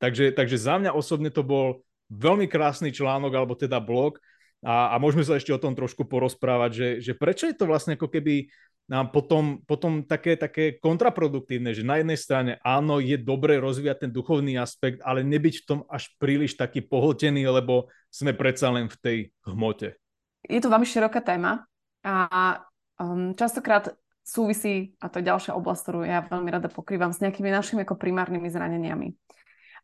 [0.06, 1.82] Takže, takže za mňa osobne to bol
[2.14, 4.22] veľmi krásny článok, alebo teda blog
[4.62, 7.98] a, a môžeme sa ešte o tom trošku porozprávať, že, že prečo je to vlastne
[7.98, 8.46] ako keby
[8.86, 14.12] nám potom, potom také, také kontraproduktívne, že na jednej strane áno, je dobre rozvíjať ten
[14.14, 18.98] duchovný aspekt, ale nebyť v tom až príliš taký pohltený, lebo sme predsa len v
[19.02, 19.18] tej
[19.50, 19.98] hmote.
[20.46, 21.66] Je to veľmi široká téma
[22.06, 22.62] a
[23.02, 23.90] um, častokrát
[24.22, 27.98] súvisí, a to je ďalšia oblasť, ktorú ja veľmi rada pokrývam, s nejakými našimi ako
[27.98, 29.18] primárnymi zraneniami.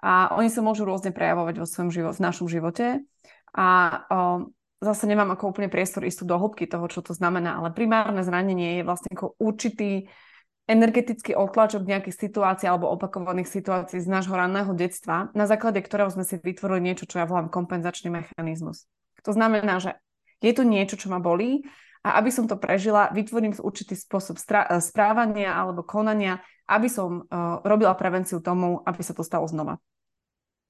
[0.01, 2.85] A oni sa môžu rôzne prejavovať vo svojom živote, v našom živote.
[3.53, 3.67] A
[4.09, 4.49] o,
[4.81, 8.81] zase nemám ako úplne priestor istú do hĺbky toho, čo to znamená, ale primárne zranenie
[8.81, 10.09] je vlastne ako určitý
[10.65, 16.23] energetický otlačok nejakých situácií alebo opakovaných situácií z nášho ranného detstva, na základe ktorého sme
[16.23, 18.87] si vytvorili niečo, čo ja volám kompenzačný mechanizmus.
[19.21, 19.99] To znamená, že
[20.41, 21.61] je to niečo, čo ma bolí
[22.01, 26.41] a aby som to prežila, vytvorím určitý spôsob e, správania alebo konania,
[26.71, 29.83] aby som uh, robila prevenciu tomu, aby sa to stalo znova.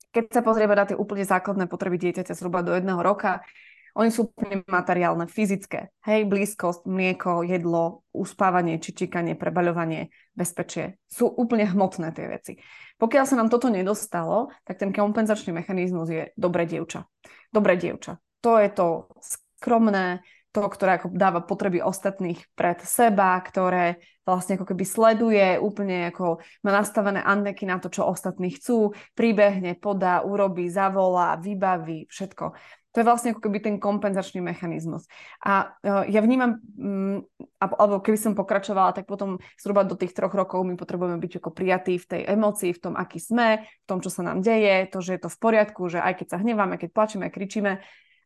[0.10, 3.46] Keď sa pozrieme na tie úplne základné potreby dieťaťa zhruba do jedného roka,
[3.92, 5.92] oni sú úplne materiálne, fyzické.
[6.08, 10.96] Hej, blízkosť, mlieko, jedlo, uspávanie, čičíkanie, prebaľovanie, bezpečie.
[11.12, 12.54] Sú úplne hmotné tie veci.
[12.96, 17.04] Pokiaľ sa nám toto nedostalo, tak ten kompenzačný mechanizmus je dobré dievča.
[17.52, 18.24] Dobré dievča.
[18.48, 20.24] To je to skromné,
[20.56, 24.00] to, ktoré ako dáva potreby ostatných pred seba, ktoré
[24.32, 29.76] vlastne ako keby sleduje, úplne ako má nastavené andeky na to, čo ostatní chcú, príbehne,
[29.76, 32.56] podá, urobí, zavolá, vybaví, všetko.
[32.92, 35.08] To je vlastne ako keby ten kompenzačný mechanizmus.
[35.48, 37.24] A uh, ja vnímam, um,
[37.64, 41.50] alebo keby som pokračovala, tak potom zhruba do tých troch rokov my potrebujeme byť ako
[41.56, 45.00] prijatí v tej emocii, v tom, aký sme, v tom, čo sa nám deje, to,
[45.00, 47.80] že je to v poriadku, že aj keď sa hneváme, keď plačíme, kričíme,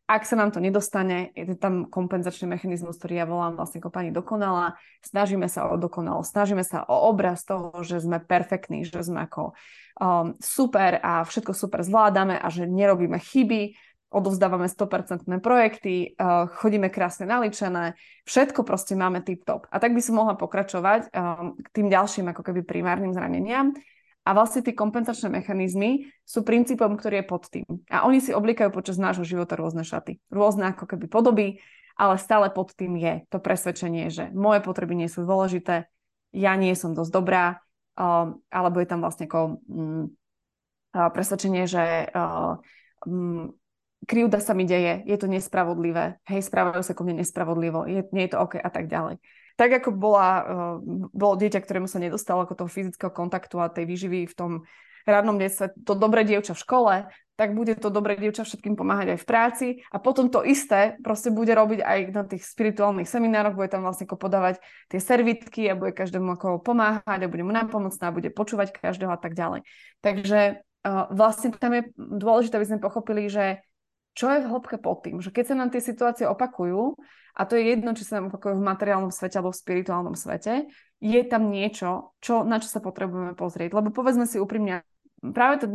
[0.06, 4.14] ak sa nám to nedostane, je tam kompenzačný mechanizmus, ktorý ja volám vlastne ako pani
[4.14, 4.78] dokonala.
[5.02, 9.58] Snažíme sa o dokonalosť, snažíme sa o obraz toho, že sme perfektní, že sme ako
[9.98, 13.74] um, super a všetko super zvládame a že nerobíme chyby,
[14.14, 17.98] odovzdávame 100% projekty, uh, chodíme krásne naličené,
[18.30, 19.66] všetko proste máme tip-top.
[19.74, 23.74] A tak by som mohla pokračovať um, k tým ďalším ako keby primárnym zraneniam.
[24.26, 27.62] A vlastne tie kompenzačné mechanizmy sú princípom, ktorý je pod tým.
[27.86, 30.18] A oni si oblikajú počas nášho života rôzne šaty.
[30.34, 31.62] Rôzne ako keby podoby,
[31.94, 35.86] ale stále pod tým je to presvedčenie, že moje potreby nie sú dôležité,
[36.34, 37.62] ja nie som dosť dobrá,
[37.94, 40.10] um, alebo je tam vlastne ako um,
[40.90, 43.54] presvedčenie, že um,
[44.10, 48.26] krivda sa mi deje, je to nespravodlivé, hej, správajú sa ku mne nespravodlivo, je, nie
[48.26, 49.22] je to OK a tak ďalej
[49.56, 50.76] tak ako bola, uh,
[51.10, 54.52] bolo dieťa, ktorému sa nedostalo ako toho fyzického kontaktu a tej výživy v tom
[55.06, 56.94] radnom detstve, to dobré dievča v škole,
[57.36, 61.28] tak bude to dobré dievča všetkým pomáhať aj v práci a potom to isté proste
[61.28, 65.78] bude robiť aj na tých spirituálnych seminároch, bude tam vlastne ako podávať tie servitky a
[65.78, 69.68] bude každému ako pomáhať a bude mu napomocná, bude počúvať každého a tak ďalej.
[70.00, 73.62] Takže uh, vlastne tam je dôležité, aby sme pochopili, že
[74.16, 76.96] čo je v hĺbke pod tým, že keď sa nám tie situácie opakujú,
[77.36, 80.72] a to je jedno, či sa nám opakuje v materiálnom svete alebo v spirituálnom svete,
[81.04, 83.76] je tam niečo, čo, na čo sa potrebujeme pozrieť.
[83.76, 84.88] Lebo povedzme si úprimne,
[85.20, 85.66] práve to,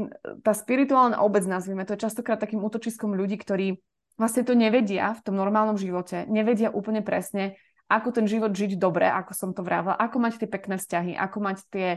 [0.42, 3.78] tá spirituálna obec, nazvime, to je častokrát takým útočiskom ľudí, ktorí
[4.18, 7.62] vlastne to nevedia v tom normálnom živote, nevedia úplne presne,
[7.92, 11.38] ako ten život žiť dobre, ako som to vravila, ako mať tie pekné vzťahy, ako
[11.46, 11.90] mať tie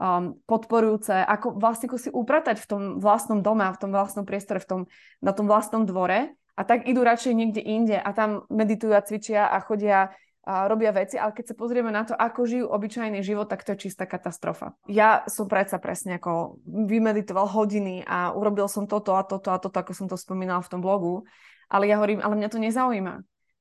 [0.00, 4.58] um, podporujúce, ako vlastne si upratať v tom vlastnom dome a v tom vlastnom priestore,
[4.64, 4.80] v tom,
[5.20, 9.46] na tom vlastnom dvore a tak idú radšej niekde inde a tam meditujú a cvičia
[9.46, 13.44] a chodia a robia veci, ale keď sa pozrieme na to, ako žijú obyčajný život,
[13.44, 14.72] tak to je čistá katastrofa.
[14.88, 19.76] Ja som predsa presne ako vymeditoval hodiny a urobil som toto a toto a toto,
[19.76, 21.28] ako som to spomínala v tom blogu,
[21.68, 23.14] ale ja hovorím, ale mňa to nezaujíma.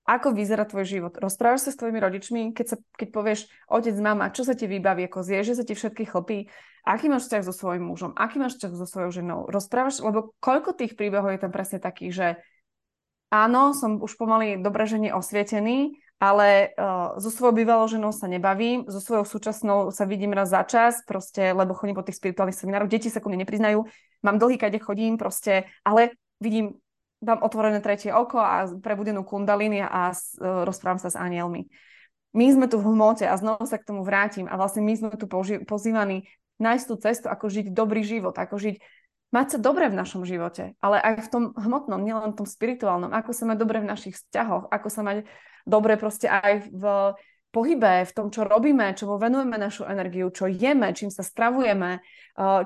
[0.09, 1.13] Ako vyzerá tvoj život?
[1.21, 3.39] Rozprávaš sa s tvojimi rodičmi, keď, sa, keď povieš
[3.69, 6.49] otec, mama, čo sa ti vybaví, ako zje, že sa ti všetky chlpí,
[6.81, 10.73] aký máš vzťah so svojím mužom, aký máš vzťah so svojou ženou, rozprávaš, lebo koľko
[10.73, 12.27] tých príbehov je tam presne takých, že
[13.29, 18.89] áno, som už pomaly dobre žene osvietený, ale uh, so svojou bývalou ženou sa nebavím,
[18.89, 22.89] so svojou súčasnou sa vidím raz za čas, proste, lebo chodím po tých spirituálnych seminároch,
[22.89, 23.85] deti sa ku mne nepriznajú,
[24.25, 26.81] mám dlhý, kade chodím, proste, ale vidím,
[27.19, 31.67] dám otvorené tretie oko a prebudenú kundalíny a uh, rozprávam sa s anielmi.
[32.31, 35.09] My sme tu v hmote a znovu sa k tomu vrátim a vlastne my sme
[35.17, 35.25] tu
[35.65, 36.29] pozývaní
[36.61, 38.77] nájsť tú cestu, ako žiť dobrý život, ako žiť
[39.29, 43.13] mať sa dobre v našom živote, ale aj v tom hmotnom, nielen v tom spirituálnom,
[43.13, 45.17] ako sa mať dobre v našich vzťahoch, ako sa mať
[45.69, 46.83] dobre proste aj v
[47.49, 52.01] pohybe, v tom, čo robíme, čomu venujeme našu energiu, čo jeme, čím sa stravujeme,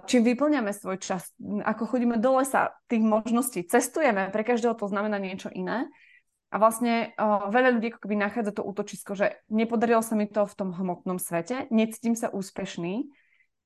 [0.06, 5.18] čím vyplňame svoj čas, ako chodíme do lesa, tých možností, cestujeme, pre každého to znamená
[5.18, 5.88] niečo iné.
[6.54, 10.46] A vlastne uh, veľa ľudí ako keby nachádza to útočisko, že nepodarilo sa mi to
[10.46, 13.10] v tom hmotnom svete, necítim sa úspešný,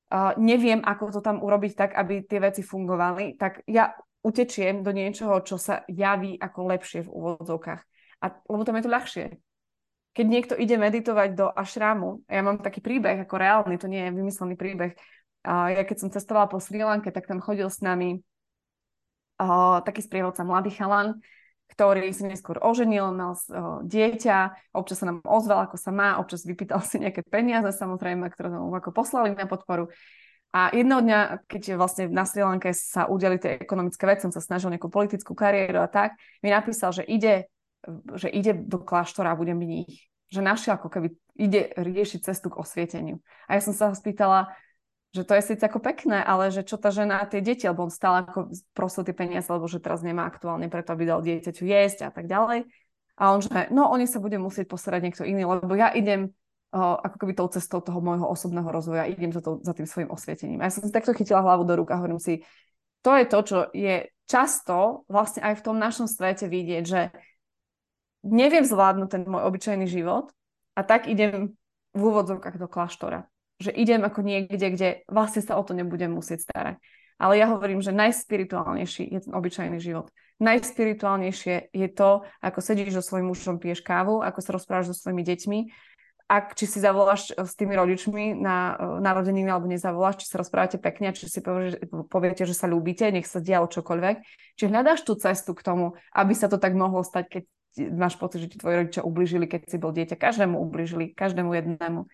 [0.08, 3.92] uh, neviem, ako to tam urobiť tak, aby tie veci fungovali, tak ja
[4.24, 7.80] utečiem do niečoho, čo sa javí ako lepšie v úvodzovkách.
[8.24, 9.24] A, lebo tam je to ľahšie.
[10.18, 14.10] Keď niekto ide meditovať do ašrámu, ja mám taký príbeh, ako reálny, to nie je
[14.10, 14.98] vymyslený príbeh,
[15.46, 18.18] a ja keď som cestovala po Sri Lanke, tak tam chodil s nami
[19.38, 21.22] uh, taký sprievodca, mladý chalan,
[21.70, 23.38] ktorý si neskôr oženil, mal
[23.86, 28.50] dieťa, občas sa nám ozval, ako sa má, občas vypýtal si nejaké peniaze, samozrejme, ktoré
[28.50, 29.86] mu ako poslali na podporu.
[30.48, 34.40] A jedného dňa, keď vlastne na Sri Lanke sa udeli tie ekonomické veci, som sa
[34.40, 37.52] snažil nejakú politickú kariéru a tak, mi napísal, že ide,
[38.16, 40.07] že ide do kláštora a bude mních.
[40.28, 41.08] Že našiel ako keby
[41.38, 43.22] ide riešiť cestu k osvieteniu.
[43.46, 44.52] A ja som sa ho spýtala,
[45.16, 47.88] že to je síce ako pekné, ale že čo tá žena a tie deti, lebo
[47.88, 51.64] on stále ako prosil tie peniaze, lebo že teraz nemá aktuálne preto, aby dal dieťaťu
[51.64, 52.68] jesť a tak ďalej.
[53.18, 56.30] A on že, no oni sa bude musieť postarať niekto iný, lebo ja idem
[56.76, 60.10] uh, ako keby tou cestou toho môjho osobného rozvoja, idem za, to, za tým svojim
[60.12, 60.60] osvietením.
[60.60, 62.44] A ja som si takto chytila hlavu do rúk a hovorím si,
[63.00, 67.00] to je to, čo je často vlastne aj v tom našom svete vidieť, že
[68.26, 70.30] neviem zvládnuť ten môj obyčajný život
[70.78, 71.54] a tak idem
[71.92, 73.26] v úvodzovkách do kláštora
[73.58, 76.76] že idem ako niekde, kde vlastne sa o to nebudem musieť starať.
[77.18, 80.06] Ale ja hovorím, že najspirituálnejší je ten obyčajný život.
[80.38, 85.26] Najspirituálnejšie je to, ako sedíš so svojím mužom, piješ kávu, ako sa rozprávaš so svojimi
[85.26, 85.60] deťmi,
[86.28, 91.10] ak či si zavoláš s tými rodičmi na narodeniny alebo nezavoláš, či sa rozprávate pekne,
[91.10, 91.40] či si
[92.06, 94.16] poviete, že sa ľúbite, nech sa dialo čokoľvek.
[94.60, 97.42] Či hľadáš tú cestu k tomu, aby sa to tak mohlo stať, keď
[97.76, 100.16] máš pocit, že ti tvoji rodičia ubližili, keď si bol dieťa.
[100.16, 102.08] Každému ubližili, každému jednému.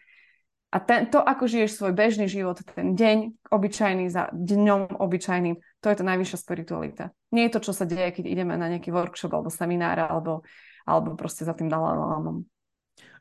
[0.75, 5.87] A ten, to, ako žiješ svoj bežný život, ten deň obyčajný za dňom obyčajným, to
[5.87, 7.05] je to najvyššia spiritualita.
[7.31, 10.43] Nie je to, čo sa deje, keď ideme na nejaký workshop alebo seminár alebo,
[10.83, 12.43] alebo proste za tým Dalajlámom.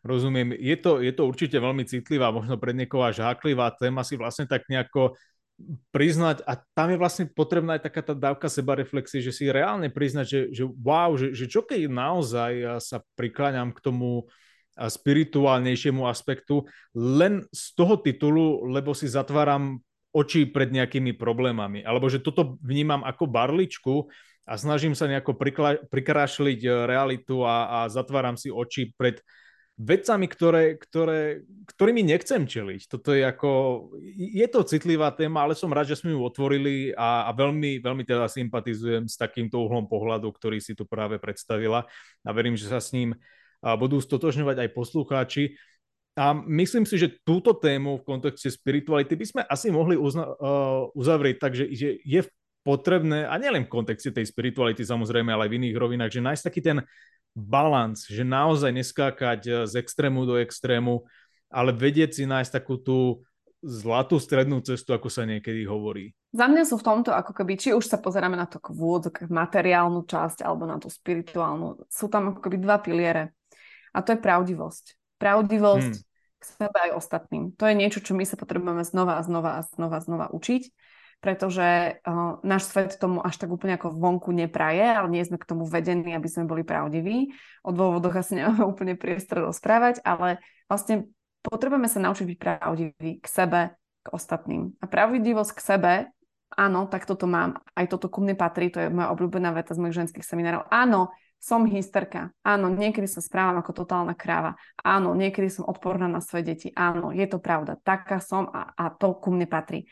[0.01, 0.57] Rozumiem.
[0.57, 4.49] Je to, je to určite veľmi citlivá, možno pre niekoho až háklivá téma si vlastne
[4.49, 5.13] tak nejako
[5.93, 10.25] priznať a tam je vlastne potrebná aj taká tá dávka sebareflexie, že si reálne priznať,
[10.25, 14.27] že, že wow, že, že čo keď naozaj sa prikláňam k tomu
[14.73, 16.65] spirituálnejšiemu aspektu
[16.97, 19.77] len z toho titulu, lebo si zatváram
[20.13, 21.81] oči pred nejakými problémami.
[21.85, 24.09] Alebo že toto vnímam ako barličku
[24.45, 25.33] a snažím sa nejako
[25.89, 29.23] prikrášliť e, realitu a, a zatváram si oči pred
[29.73, 31.41] vecami, ktoré, ktoré,
[31.73, 32.85] ktorými nechcem čeliť.
[32.85, 33.51] Toto je ako,
[34.13, 38.05] je to citlivá téma, ale som rád, že sme ju otvorili a, a veľmi, veľmi
[38.05, 41.89] teda sympatizujem s takýmto uhlom pohľadu, ktorý si tu práve predstavila
[42.21, 43.17] a verím, že sa s ním
[43.63, 45.57] budú stotožňovať aj poslucháči.
[46.13, 50.37] A myslím si, že túto tému v kontexte spirituality by sme asi mohli uzna-
[50.93, 51.65] uzavrieť tak, že
[52.05, 52.21] je
[52.61, 56.43] potrebné, a nielen v kontexte tej spirituality samozrejme, ale aj v iných rovinách, že nájsť
[56.45, 56.77] taký ten
[57.33, 61.05] balans, že naozaj neskákať uh, z extrému do extrému,
[61.53, 63.21] ale vedieť si nájsť takú tú
[63.63, 66.11] zlatú strednú cestu, ako sa niekedy hovorí.
[66.35, 68.59] Za mňa sú v tomto ako keby, či už sa pozeráme na to
[69.31, 73.31] materiálnu časť alebo na tú spirituálnu, sú tam ako keby dva piliere.
[73.95, 74.99] A to je pravdivosť.
[75.21, 76.05] Pravdivosť hmm.
[76.35, 77.43] k sebe aj ostatným.
[77.55, 80.63] To je niečo, čo my sa potrebujeme znova a znova a znova a znova učiť,
[81.23, 85.47] pretože uh, náš svet tomu až tak úplne ako vonku nepraje, ale nie sme k
[85.47, 87.31] tomu vedení, aby sme boli pravdiví.
[87.63, 91.07] O dôvodoch asi nemáme úplne priestor rozprávať, ale vlastne
[91.39, 93.71] potrebujeme sa naučiť byť pravdiví k sebe,
[94.03, 94.75] k ostatným.
[94.83, 95.93] A pravdivosť k sebe,
[96.59, 99.79] áno, tak toto mám, aj toto ku mne patrí, to je moja obľúbená veta z
[99.79, 100.67] mojich ženských seminárov.
[100.67, 101.07] Áno,
[101.39, 102.31] som hysterka.
[102.43, 104.55] Áno, niekedy sa správam ako totálna kráva.
[104.79, 106.67] Áno, niekedy som odporná na svoje deti.
[106.71, 107.75] Áno, je to pravda.
[107.83, 109.83] Taká som a, a to ku mne patrí.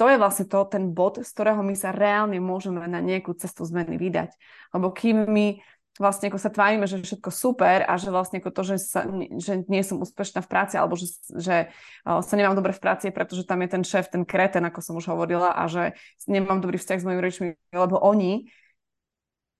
[0.00, 3.68] To je vlastne to, ten bod, z ktorého my sa reálne môžeme na nejakú cestu
[3.68, 4.32] zmeny vydať.
[4.72, 5.60] Lebo kým my
[6.00, 9.04] vlastne ako sa tvárime, že všetko super a že vlastne ako to, že, sa,
[9.36, 11.68] že nie som úspešná v práci alebo že, že
[12.08, 15.12] sa nemám dobre v práci, pretože tam je ten šéf, ten kreten, ako som už
[15.12, 15.92] hovorila a že
[16.24, 18.48] nemám dobrý vzťah s mojimi rodičmi, lebo oni,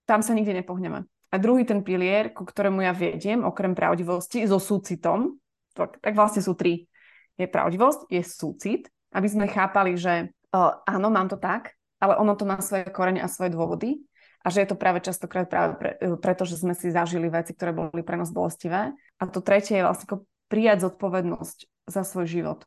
[0.09, 1.05] tam sa nikde nepohneme.
[1.31, 5.37] A druhý ten pilier, ku ktorému ja vediem, okrem pravdivosti, so súcitom,
[5.77, 6.89] tak, tak vlastne sú tri.
[7.37, 8.83] Je pravdivosť, je súcit,
[9.15, 13.21] aby sme chápali, že uh, áno, mám to tak, ale ono to má svoje korene
[13.21, 14.01] a svoje dôvody
[14.41, 17.53] a že je to práve častokrát práve pre, e, preto, že sme si zažili veci,
[17.53, 18.97] ktoré boli pre nás bolestivé.
[19.21, 21.59] A to tretie je vlastne ako prijať zodpovednosť
[21.93, 22.61] za svoj život.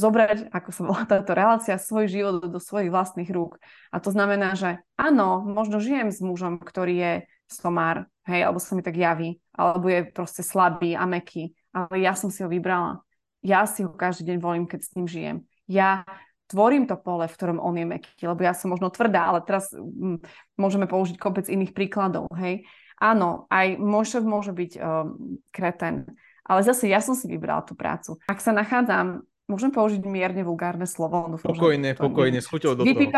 [0.00, 3.60] Zobrať, ako sa volá táto relácia, svoj život do svojich vlastných rúk.
[3.92, 7.12] A to znamená, že áno, možno žijem s mužom, ktorý je
[7.50, 12.16] somár, hej, alebo sa mi tak javí, alebo je proste slabý a meký, ale ja
[12.16, 13.02] som si ho vybrala.
[13.44, 15.49] Ja si ho každý deň volím, keď s ním žijem.
[15.70, 16.02] Ja
[16.50, 19.70] tvorím to pole, v ktorom on je meký, lebo ja som možno tvrdá, ale teraz
[19.70, 20.18] m,
[20.58, 22.66] môžeme použiť kopec iných príkladov, hej.
[22.98, 26.10] Áno, aj môj šéf môže byť um, kreten,
[26.42, 28.18] ale zase ja som si vybrala tú prácu.
[28.26, 31.30] Ak sa nachádzam, môžem použiť mierne vulgárne slovo.
[31.30, 33.10] Dúfam, pokojne, pokojne, s chuťou do toho.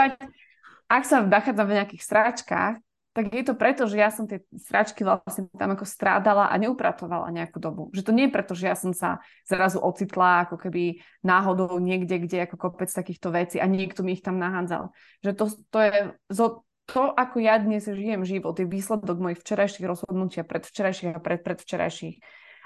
[0.92, 2.76] Ak sa nachádzam v nejakých stráčkach,
[3.12, 7.28] tak je to preto, že ja som tie sračky vlastne tam ako strádala a neupratovala
[7.28, 7.92] nejakú dobu.
[7.92, 12.24] Že to nie je preto, že ja som sa zrazu ocitla ako keby náhodou niekde,
[12.24, 14.96] kde ako kopec takýchto vecí a niekto mi ich tam nahádzal.
[15.20, 15.96] Že to, to je
[16.32, 16.46] zo,
[16.88, 22.16] to, ako ja dnes žijem život, je výsledok mojich včerajších rozhodnutia, predvčerajších a pred, predvčerajších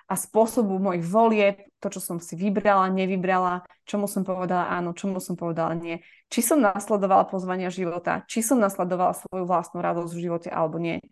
[0.07, 5.18] a spôsobu mojich volieb, to, čo som si vybrala, nevybrala, čomu som povedala áno, čomu
[5.18, 5.98] som povedala nie.
[6.30, 11.02] Či som nasledovala pozvania života, či som nasledovala svoju vlastnú radosť v živote alebo nie.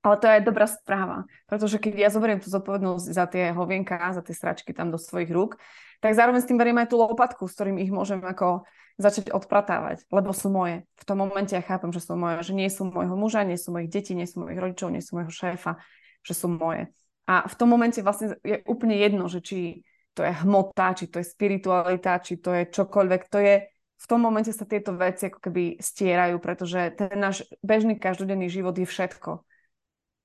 [0.00, 4.22] Ale to je dobrá správa, pretože keď ja zoberiem tú zodpovednosť za tie hovienka, za
[4.22, 5.58] tie stračky tam do svojich rúk,
[5.98, 8.64] tak zároveň s tým beriem aj tú lopatku, s ktorým ich môžem ako
[8.96, 10.88] začať odpratávať, lebo sú moje.
[10.96, 13.74] V tom momente ja chápem, že sú moje, že nie sú môjho muža, nie sú
[13.74, 15.76] mojich detí, nie sú mojich rodičov, nie sú môjho šéfa,
[16.24, 16.88] že sú moje.
[17.26, 19.82] A v tom momente vlastne je úplne jedno, že či
[20.16, 23.54] to je hmota, či to je spiritualita, či to je čokoľvek, to je
[23.96, 28.76] v tom momente sa tieto veci ako keby stierajú, pretože ten náš bežný každodenný život
[28.76, 29.40] je všetko.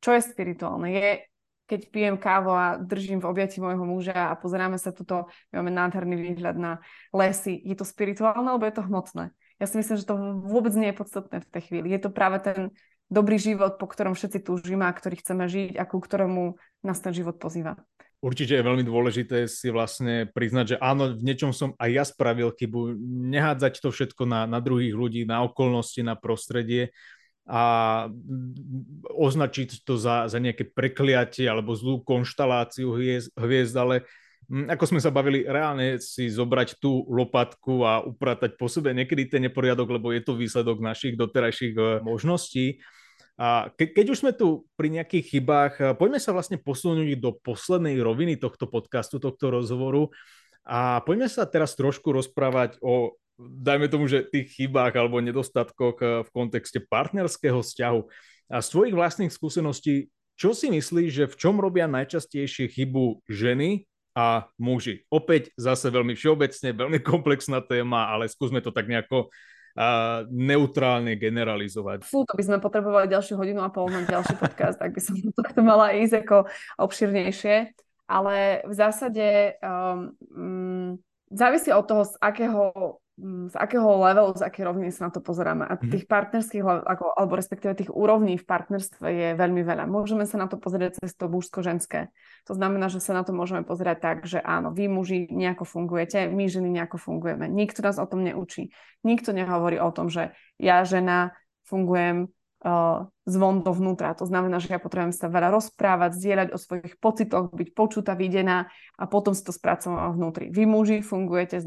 [0.03, 0.91] Čo je spirituálne?
[0.91, 1.23] Je,
[1.71, 6.19] keď pijem kávu a držím v objati môjho muža a pozeráme sa tuto, máme nádherný
[6.19, 6.71] výhľad na
[7.15, 7.63] lesy.
[7.63, 9.31] Je to spirituálne, alebo je to hmotné?
[9.61, 11.87] Ja si myslím, že to vôbec nie je podstatné v tej chvíli.
[11.95, 12.75] Je to práve ten
[13.11, 16.55] dobrý život, po ktorom všetci túžime a ktorý chceme žiť a ku ktorému
[16.87, 17.75] nás ten život pozýva.
[18.21, 22.53] Určite je veľmi dôležité si vlastne priznať, že áno, v niečom som aj ja spravil
[22.53, 22.93] chybu,
[23.33, 26.93] nehádzať to všetko na, na druhých ľudí, na okolnosti, na prostredie
[27.49, 28.05] a
[29.09, 34.05] označiť to za, za nejaké prekliatie alebo zlú konštaláciu hviezd, hviezd, ale
[34.45, 39.33] mm, ako sme sa bavili, reálne si zobrať tú lopatku a upratať po sebe niekedy
[39.33, 42.77] ten neporiadok, lebo je to výsledok našich doterajších eh, možností
[43.41, 47.33] a ke, keď už sme tu pri nejakých chybách, eh, poďme sa vlastne posunúť do
[47.33, 50.13] poslednej roviny tohto podcastu, tohto rozhovoru
[50.61, 56.07] a poďme sa teraz trošku rozprávať o, dajme tomu, že tých chybách alebo nedostatkoch eh,
[56.21, 58.01] v kontexte partnerského vzťahu.
[58.51, 63.89] A z tvojich vlastných skúseností, čo si myslíš, že v čom robia najčastejšie chybu ženy
[64.13, 65.01] a muži?
[65.09, 69.33] Opäť zase veľmi všeobecne, veľmi komplexná téma, ale skúsme to tak nejako
[69.75, 72.03] a neutrálne generalizovať.
[72.03, 75.15] Fú, to by sme potrebovali ďalšiu hodinu a pol na ďalší podcast, tak by som
[75.31, 76.37] to mala ísť ako
[76.79, 77.75] obširnejšie.
[78.11, 80.89] Ale v zásade um, um,
[81.31, 85.69] závisí od toho, z akého z akého levelu, z akej roviny sa na to pozeráme.
[85.69, 85.93] A mhm.
[85.93, 89.85] tých partnerských, ako, alebo respektíve tých úrovní v partnerstve je veľmi veľa.
[89.85, 92.09] Môžeme sa na to pozrieť cez to mužsko-ženské.
[92.49, 96.25] To znamená, že sa na to môžeme pozerať tak, že áno, vy muži nejako fungujete,
[96.33, 97.45] my ženy nejako fungujeme.
[97.45, 98.73] Nikto nás o tom neučí.
[99.05, 101.37] Nikto nehovorí o tom, že ja žena
[101.69, 102.33] fungujem
[102.65, 104.11] uh, zvon dovnútra.
[104.19, 108.67] To znamená, že ja potrebujem sa veľa rozprávať, zdieľať o svojich pocitoch, byť počutá, videná
[108.99, 110.45] a potom si to spracovať vnútri.
[110.51, 111.63] Vy muži fungujete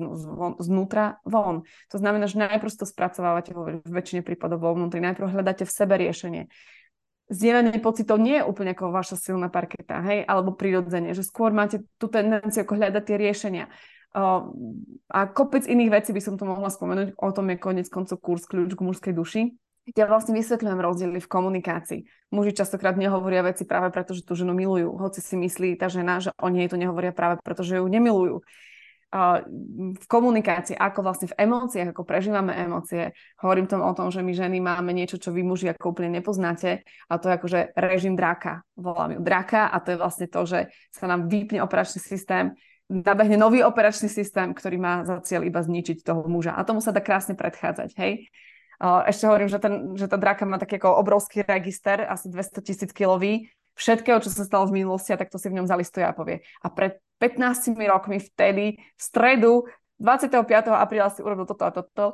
[0.60, 1.64] znútra von.
[1.88, 5.00] To znamená, že najprv to spracovávate vo väčšine prípadov vo vnútri.
[5.00, 6.52] Najprv hľadáte v sebe riešenie.
[7.32, 11.80] Zdieľanie pocitov nie je úplne ako vaša silná parketa, hej, alebo prirodzenie, že skôr máte
[11.96, 13.72] tú tendenciu ako hľadať tie riešenia.
[14.14, 18.44] A kopec iných vecí by som to mohla spomenúť, o tom je konec koncov kurz
[18.44, 19.56] Kľúč k mužskej duši,
[19.92, 22.00] ja vlastne vysvetľujem rozdiely v komunikácii.
[22.32, 26.24] Muži častokrát nehovoria veci práve preto, že tú ženu milujú, hoci si myslí tá žena,
[26.24, 28.40] že oni jej to nehovoria práve preto, že ju nemilujú.
[29.94, 33.14] v komunikácii, ako vlastne v emóciách, ako prežívame emócie.
[33.38, 36.82] Hovorím tom o tom, že my ženy máme niečo, čo vy muži ako úplne nepoznáte
[37.06, 38.66] a to je akože režim draka.
[38.74, 42.58] Volám ju draka a to je vlastne to, že sa nám vypne operačný systém,
[42.90, 46.58] nabehne nový operačný systém, ktorý má za cieľ iba zničiť toho muža.
[46.58, 48.26] A tomu sa dá krásne predchádzať, hej?
[48.82, 52.90] Ešte hovorím, že, ten, že tá draka má taký ako obrovský register, asi 200 tisíc
[52.90, 56.14] kilový, všetkého, čo sa stalo v minulosti a tak to si v ňom zalistuje a
[56.14, 56.42] povie.
[56.62, 59.66] A pred 15 rokmi vtedy, v stredu,
[60.02, 60.46] 25.
[60.74, 62.06] apríla si urobil toto a toto.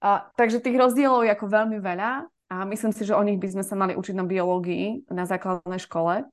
[0.00, 3.48] A, takže tých rozdielov je ako veľmi veľa a myslím si, že o nich by
[3.50, 6.24] sme sa mali učiť na biológii na základnej škole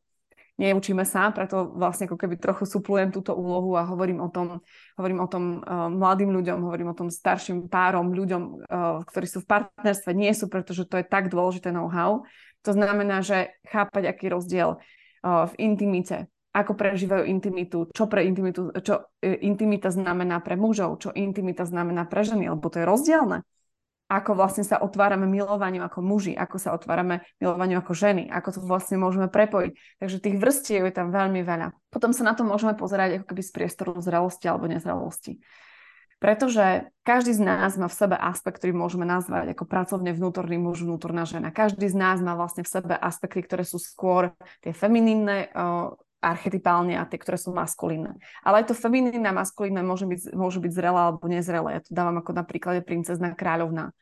[0.55, 4.63] neučíme sa, preto vlastne ako keby trochu suplujem túto úlohu a hovorím o tom,
[4.95, 9.43] hovorím o tom uh, mladým ľuďom, hovorím o tom starším párom, ľuďom, uh, ktorí sú
[9.43, 12.23] v partnerstve, nie sú, pretože to je tak dôležité know-how.
[12.63, 18.71] To znamená, že chápať, aký rozdiel uh, v intimite, ako prežívajú intimitu, čo pre intimitu,
[18.79, 23.43] čo intimita znamená pre mužov, čo intimita znamená pre ženy, lebo to je rozdielne
[24.05, 28.59] ako vlastne sa otvárame milovaniu ako muži, ako sa otvárame milovaniu ako ženy, ako to
[28.61, 29.71] vlastne môžeme prepojiť.
[29.97, 31.73] Takže tých vrstiev je tam veľmi veľa.
[31.89, 35.41] Potom sa na to môžeme pozerať ako keby z priestoru zrelosti alebo nezrelosti.
[36.15, 40.81] Pretože každý z nás má v sebe aspekt, ktorý môžeme nazvať ako pracovne vnútorný muž,
[40.81, 41.51] vnútorná žena.
[41.51, 44.31] Každý z nás má vlastne v sebe aspekty, ktoré sú skôr
[44.63, 45.51] tie feminínne,
[46.25, 48.17] archetypálne a tie, ktoré sú maskulínne.
[48.41, 51.77] Ale aj to feminínne a maskulínne môže byť, môže byť zrelé alebo nezrelé.
[51.77, 53.93] Ja to dávam ako na príklade princezna kráľovna.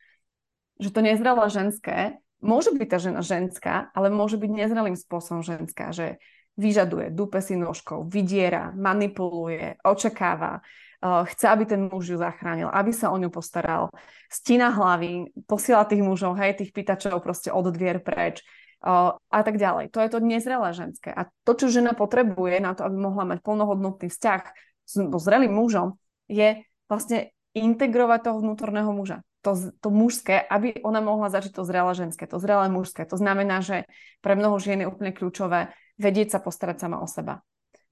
[0.79, 5.95] Že to nezrelé ženské môže byť tá žena ženská, ale môže byť nezrelým spôsobom ženská,
[5.95, 6.19] že
[6.59, 12.93] vyžaduje, dupe si nožkou, vydiera, manipuluje, očakáva, uh, chce, aby ten muž ju zachránil, aby
[12.93, 13.89] sa o ňu postaral,
[14.29, 18.45] stína hlavy, posiela tých mužov, hej, tých pýtačov proste od dvier preč
[18.83, 19.95] a tak ďalej.
[19.95, 21.07] To je to nezrelé ženské.
[21.15, 24.41] A to, čo žena potrebuje na to, aby mohla mať plnohodnotný vzťah
[24.83, 25.95] s zrelým mužom,
[26.27, 29.23] je vlastne integrovať toho vnútorného muža.
[29.43, 33.03] To, to mužské, aby ona mohla zažiť to zrelé ženské, to zrelé mužské.
[33.07, 33.87] To znamená, že
[34.19, 37.43] pre mnoho žien je úplne kľúčové vedieť sa postarať sama o seba.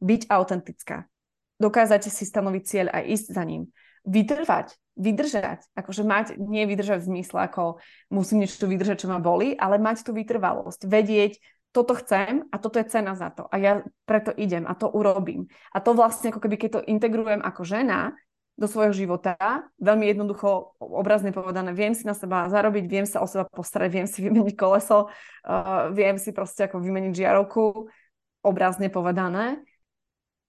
[0.04, 1.08] Byť autentická.
[1.60, 3.72] Dokázať si stanoviť cieľ a ísť za ním.
[4.02, 5.66] Vytrvať, vydržať.
[5.78, 7.78] Akože mať, nie vydržať v zmysle, ako
[8.10, 10.90] musím niečo vydržať, čo ma boli, ale mať tú vytrvalosť.
[10.90, 11.38] Vedieť,
[11.72, 13.48] toto chcem a toto je cena za to.
[13.48, 13.74] A ja
[14.04, 15.48] preto idem a to urobím.
[15.72, 18.12] A to vlastne, ako keby keď to integrujem ako žena,
[18.60, 19.34] do svojho života.
[19.82, 24.08] Veľmi jednoducho, obrazne povedané, viem si na seba zarobiť, viem sa o seba postarať, viem
[24.08, 27.90] si vymeniť koleso, uh, viem si proste ako vymeniť žiarovku,
[28.46, 29.66] obrazne povedané.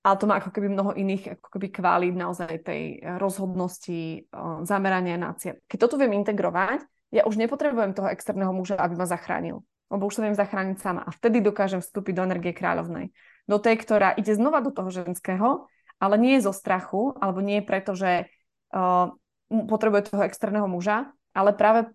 [0.03, 5.15] Ale to má ako keby mnoho iných ako keby kvalít naozaj tej rozhodnosti, uh, zamerania
[5.15, 5.63] na cieľ.
[5.71, 6.83] Keď toto viem integrovať,
[7.15, 9.63] ja už nepotrebujem toho externého muža, aby ma zachránil.
[9.93, 11.07] Lebo už sa viem zachrániť sama.
[11.07, 13.13] A vtedy dokážem vstúpiť do energie kráľovnej.
[13.47, 15.69] Do tej, ktorá ide znova do toho ženského,
[16.03, 18.27] ale nie zo strachu, alebo nie preto, že
[18.75, 19.13] uh,
[19.53, 21.93] potrebuje toho externého muža, ale práve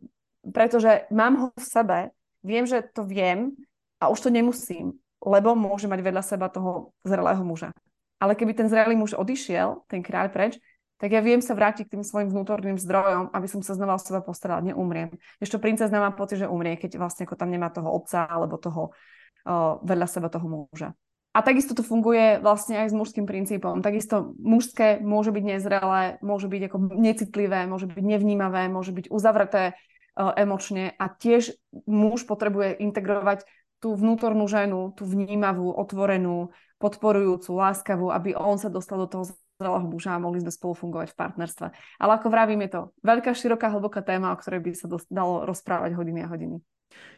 [0.48, 2.00] preto, že mám ho v sebe,
[2.46, 3.58] viem, že to viem
[4.00, 7.74] a už to nemusím, lebo môže mať vedľa seba toho zrelého muža.
[8.18, 10.58] Ale keby ten zrelý muž odišiel, ten kráľ preč,
[10.98, 14.02] tak ja viem sa vrátiť k tým svojim vnútorným zdrojom, aby som sa znova o
[14.02, 15.14] seba postarala, neumriem.
[15.38, 18.90] Ešte princezna má pocit, že umrie, keď vlastne ako tam nemá toho otca alebo toho
[18.90, 20.98] uh, vedľa seba toho muža.
[21.38, 23.86] A takisto to funguje vlastne aj s mužským princípom.
[23.86, 29.78] Takisto mužské môže byť nezrelé, môže byť ako necitlivé, môže byť nevnímavé, môže byť uzavreté
[30.18, 31.54] emočne a tiež
[31.86, 33.46] muž potrebuje integrovať
[33.78, 39.24] tú vnútornú ženu, tú vnímavú, otvorenú, podporujúcu, láskavú, aby on sa dostal do toho
[39.58, 41.68] zrelého muža a mohli sme spolu fungovať v partnerstve.
[41.98, 45.98] Ale ako vravím, je to veľká, široká, hlboká téma, o ktorej by sa dalo rozprávať
[45.98, 46.58] hodiny a hodiny.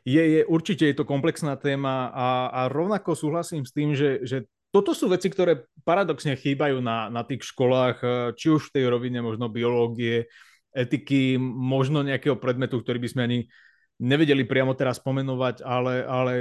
[0.08, 4.48] Je, je, určite je to komplexná téma a, a rovnako súhlasím s tým, že, že
[4.72, 7.98] toto sú veci, ktoré paradoxne chýbajú na, na tých školách,
[8.38, 10.30] či už v tej rovine možno biológie,
[10.70, 13.40] etiky, možno nejakého predmetu, ktorý by sme ani
[14.00, 16.34] nevedeli priamo teraz spomenovať, ale, ale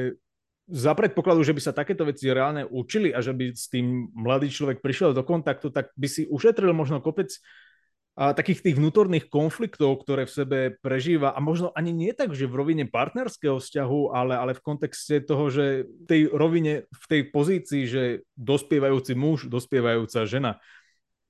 [0.69, 4.53] za predpokladu, že by sa takéto veci reálne učili a že by s tým mladý
[4.53, 7.35] človek prišiel do kontaktu, tak by si ušetril možno kopec
[8.19, 12.51] a takých tých vnútorných konfliktov, ktoré v sebe prežíva a možno ani nie tak, že
[12.51, 17.23] v rovine partnerského vzťahu, ale, ale v kontexte toho, že v tej rovine, v tej
[17.31, 18.03] pozícii, že
[18.35, 20.59] dospievajúci muž, dospievajúca žena.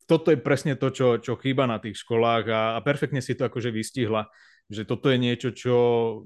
[0.09, 3.45] Toto je presne to, čo, čo chýba na tých školách a, a perfektne si to
[3.45, 4.33] akože vystihla,
[4.69, 5.77] že toto je niečo, čo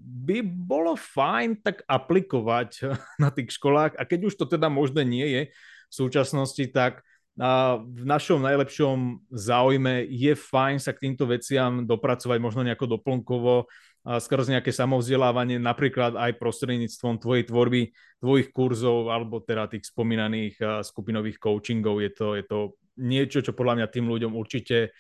[0.03, 2.91] by bolo fajn tak aplikovať
[3.23, 5.43] na tých školách a keď už to teda možné nie je
[5.89, 7.07] v súčasnosti, tak
[7.81, 13.73] v našom najlepšom záujme je fajn sa k týmto veciam dopracovať možno nejako doplnkovo
[14.05, 17.83] skrz nejaké samovzdelávanie, napríklad aj prostredníctvom tvojej tvorby,
[18.21, 22.05] tvojich kurzov alebo teda tých spomínaných skupinových coachingov.
[22.05, 22.59] Je to, je to
[23.01, 24.93] niečo, čo podľa mňa tým ľuďom určite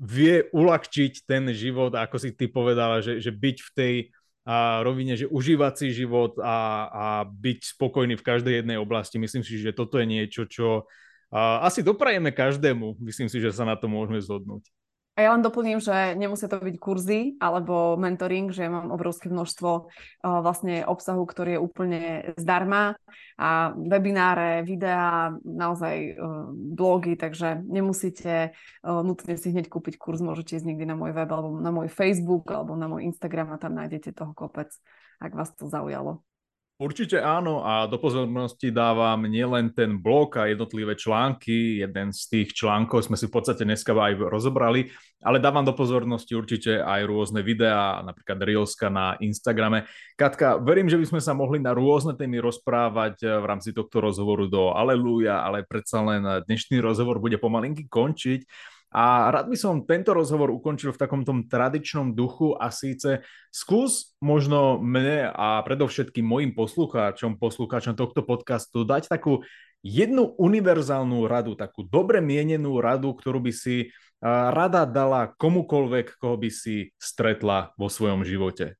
[0.00, 3.94] vie uľahčiť ten život, ako si ty povedala, že, že byť v tej
[4.42, 9.22] a rovine, že užívať si život a, a byť spokojný v každej jednej oblasti.
[9.22, 10.90] Myslím si, že toto je niečo, čo
[11.32, 12.98] asi doprajeme každému.
[12.98, 14.66] Myslím si, že sa na to môžeme zhodnúť.
[15.12, 19.70] A ja len doplním, že nemusia to byť kurzy alebo mentoring, že mám obrovské množstvo
[19.76, 22.02] uh, vlastne obsahu, ktorý je úplne
[22.40, 22.96] zdarma
[23.36, 30.56] a webináre, videá, naozaj uh, blogy, takže nemusíte uh, nutne si hneď kúpiť kurz, môžete
[30.56, 33.76] ísť niekde na môj web alebo na môj Facebook alebo na môj Instagram a tam
[33.76, 34.72] nájdete toho kopec,
[35.20, 36.24] ak vás to zaujalo.
[36.80, 42.58] Určite áno a do pozornosti dávam nielen ten blog a jednotlivé články, jeden z tých
[42.58, 44.90] článkov sme si v podstate dneska aj rozobrali,
[45.22, 49.86] ale dávam do pozornosti určite aj rôzne videá, napríklad Reelska na Instagrame.
[50.18, 54.50] Katka, verím, že by sme sa mohli na rôzne témy rozprávať v rámci tohto rozhovoru
[54.50, 58.42] do Aleluja, ale predsa len dnešný rozhovor bude pomalinky končiť.
[58.92, 64.12] A rád by som tento rozhovor ukončil v takom tom tradičnom duchu a síce skús
[64.20, 69.40] možno mne a predovšetkým mojim poslucháčom, poslucháčom tohto podcastu dať takú
[69.80, 73.90] jednu univerzálnu radu, takú dobre mienenú radu, ktorú by si
[74.22, 78.78] rada dala komukolvek, koho by si stretla vo svojom živote.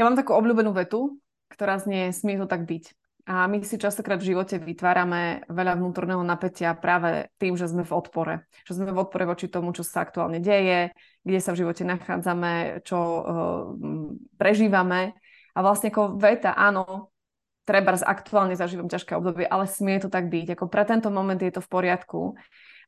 [0.00, 1.20] Ja mám takú obľúbenú vetu,
[1.52, 2.96] ktorá znie, smie to tak byť.
[3.28, 7.92] A my si častokrát v živote vytvárame veľa vnútorného napätia práve tým, že sme v
[7.92, 8.34] odpore.
[8.64, 12.80] Že sme v odpore voči tomu, čo sa aktuálne deje, kde sa v živote nachádzame,
[12.86, 13.22] čo uh,
[14.40, 15.12] prežívame.
[15.52, 17.12] A vlastne ako veta, áno,
[17.68, 20.56] treba aktuálne zažívam ťažké obdobie, ale smie to tak byť.
[20.56, 22.20] Ako pre tento moment je to v poriadku.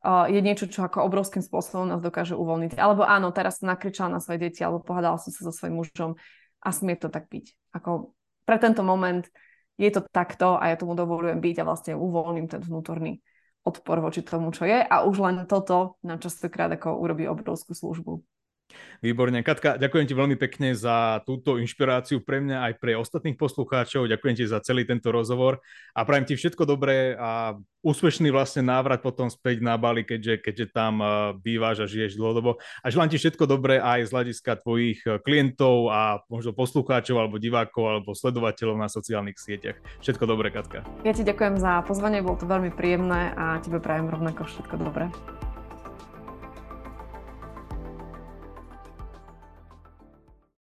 [0.02, 2.80] Uh, je niečo, čo ako obrovským spôsobom nás dokáže uvoľniť.
[2.80, 6.16] Alebo áno, teraz som nakričala na svoje deti, alebo pohádala som sa so svojím mužom
[6.62, 7.74] a smie to tak byť.
[7.78, 9.26] Ako pre tento moment
[9.80, 13.20] je to takto a ja tomu dovolujem byť a vlastne uvoľním ten vnútorný
[13.62, 18.12] odpor voči tomu, čo je a už len toto nám častokrát ako urobí obrovskú službu.
[19.02, 19.42] Výborne.
[19.42, 24.06] Katka, ďakujem ti veľmi pekne za túto inšpiráciu pre mňa aj pre ostatných poslucháčov.
[24.06, 25.58] Ďakujem ti za celý tento rozhovor
[25.92, 30.66] a prajem ti všetko dobré a úspešný vlastne návrat potom späť na Bali, keďže, keďže
[30.70, 31.08] tam eh,
[31.42, 32.62] bývaš a žiješ dlhodobo.
[32.80, 37.42] A želám ti všetko dobré aj z hľadiska tvojich eh, klientov a možno poslucháčov alebo
[37.42, 39.76] divákov alebo sledovateľov na sociálnych sieťach.
[40.00, 40.86] Všetko dobré, Katka.
[41.02, 45.10] Ja ti ďakujem za pozvanie, bolo to veľmi príjemné a tebe prajem rovnako všetko dobré.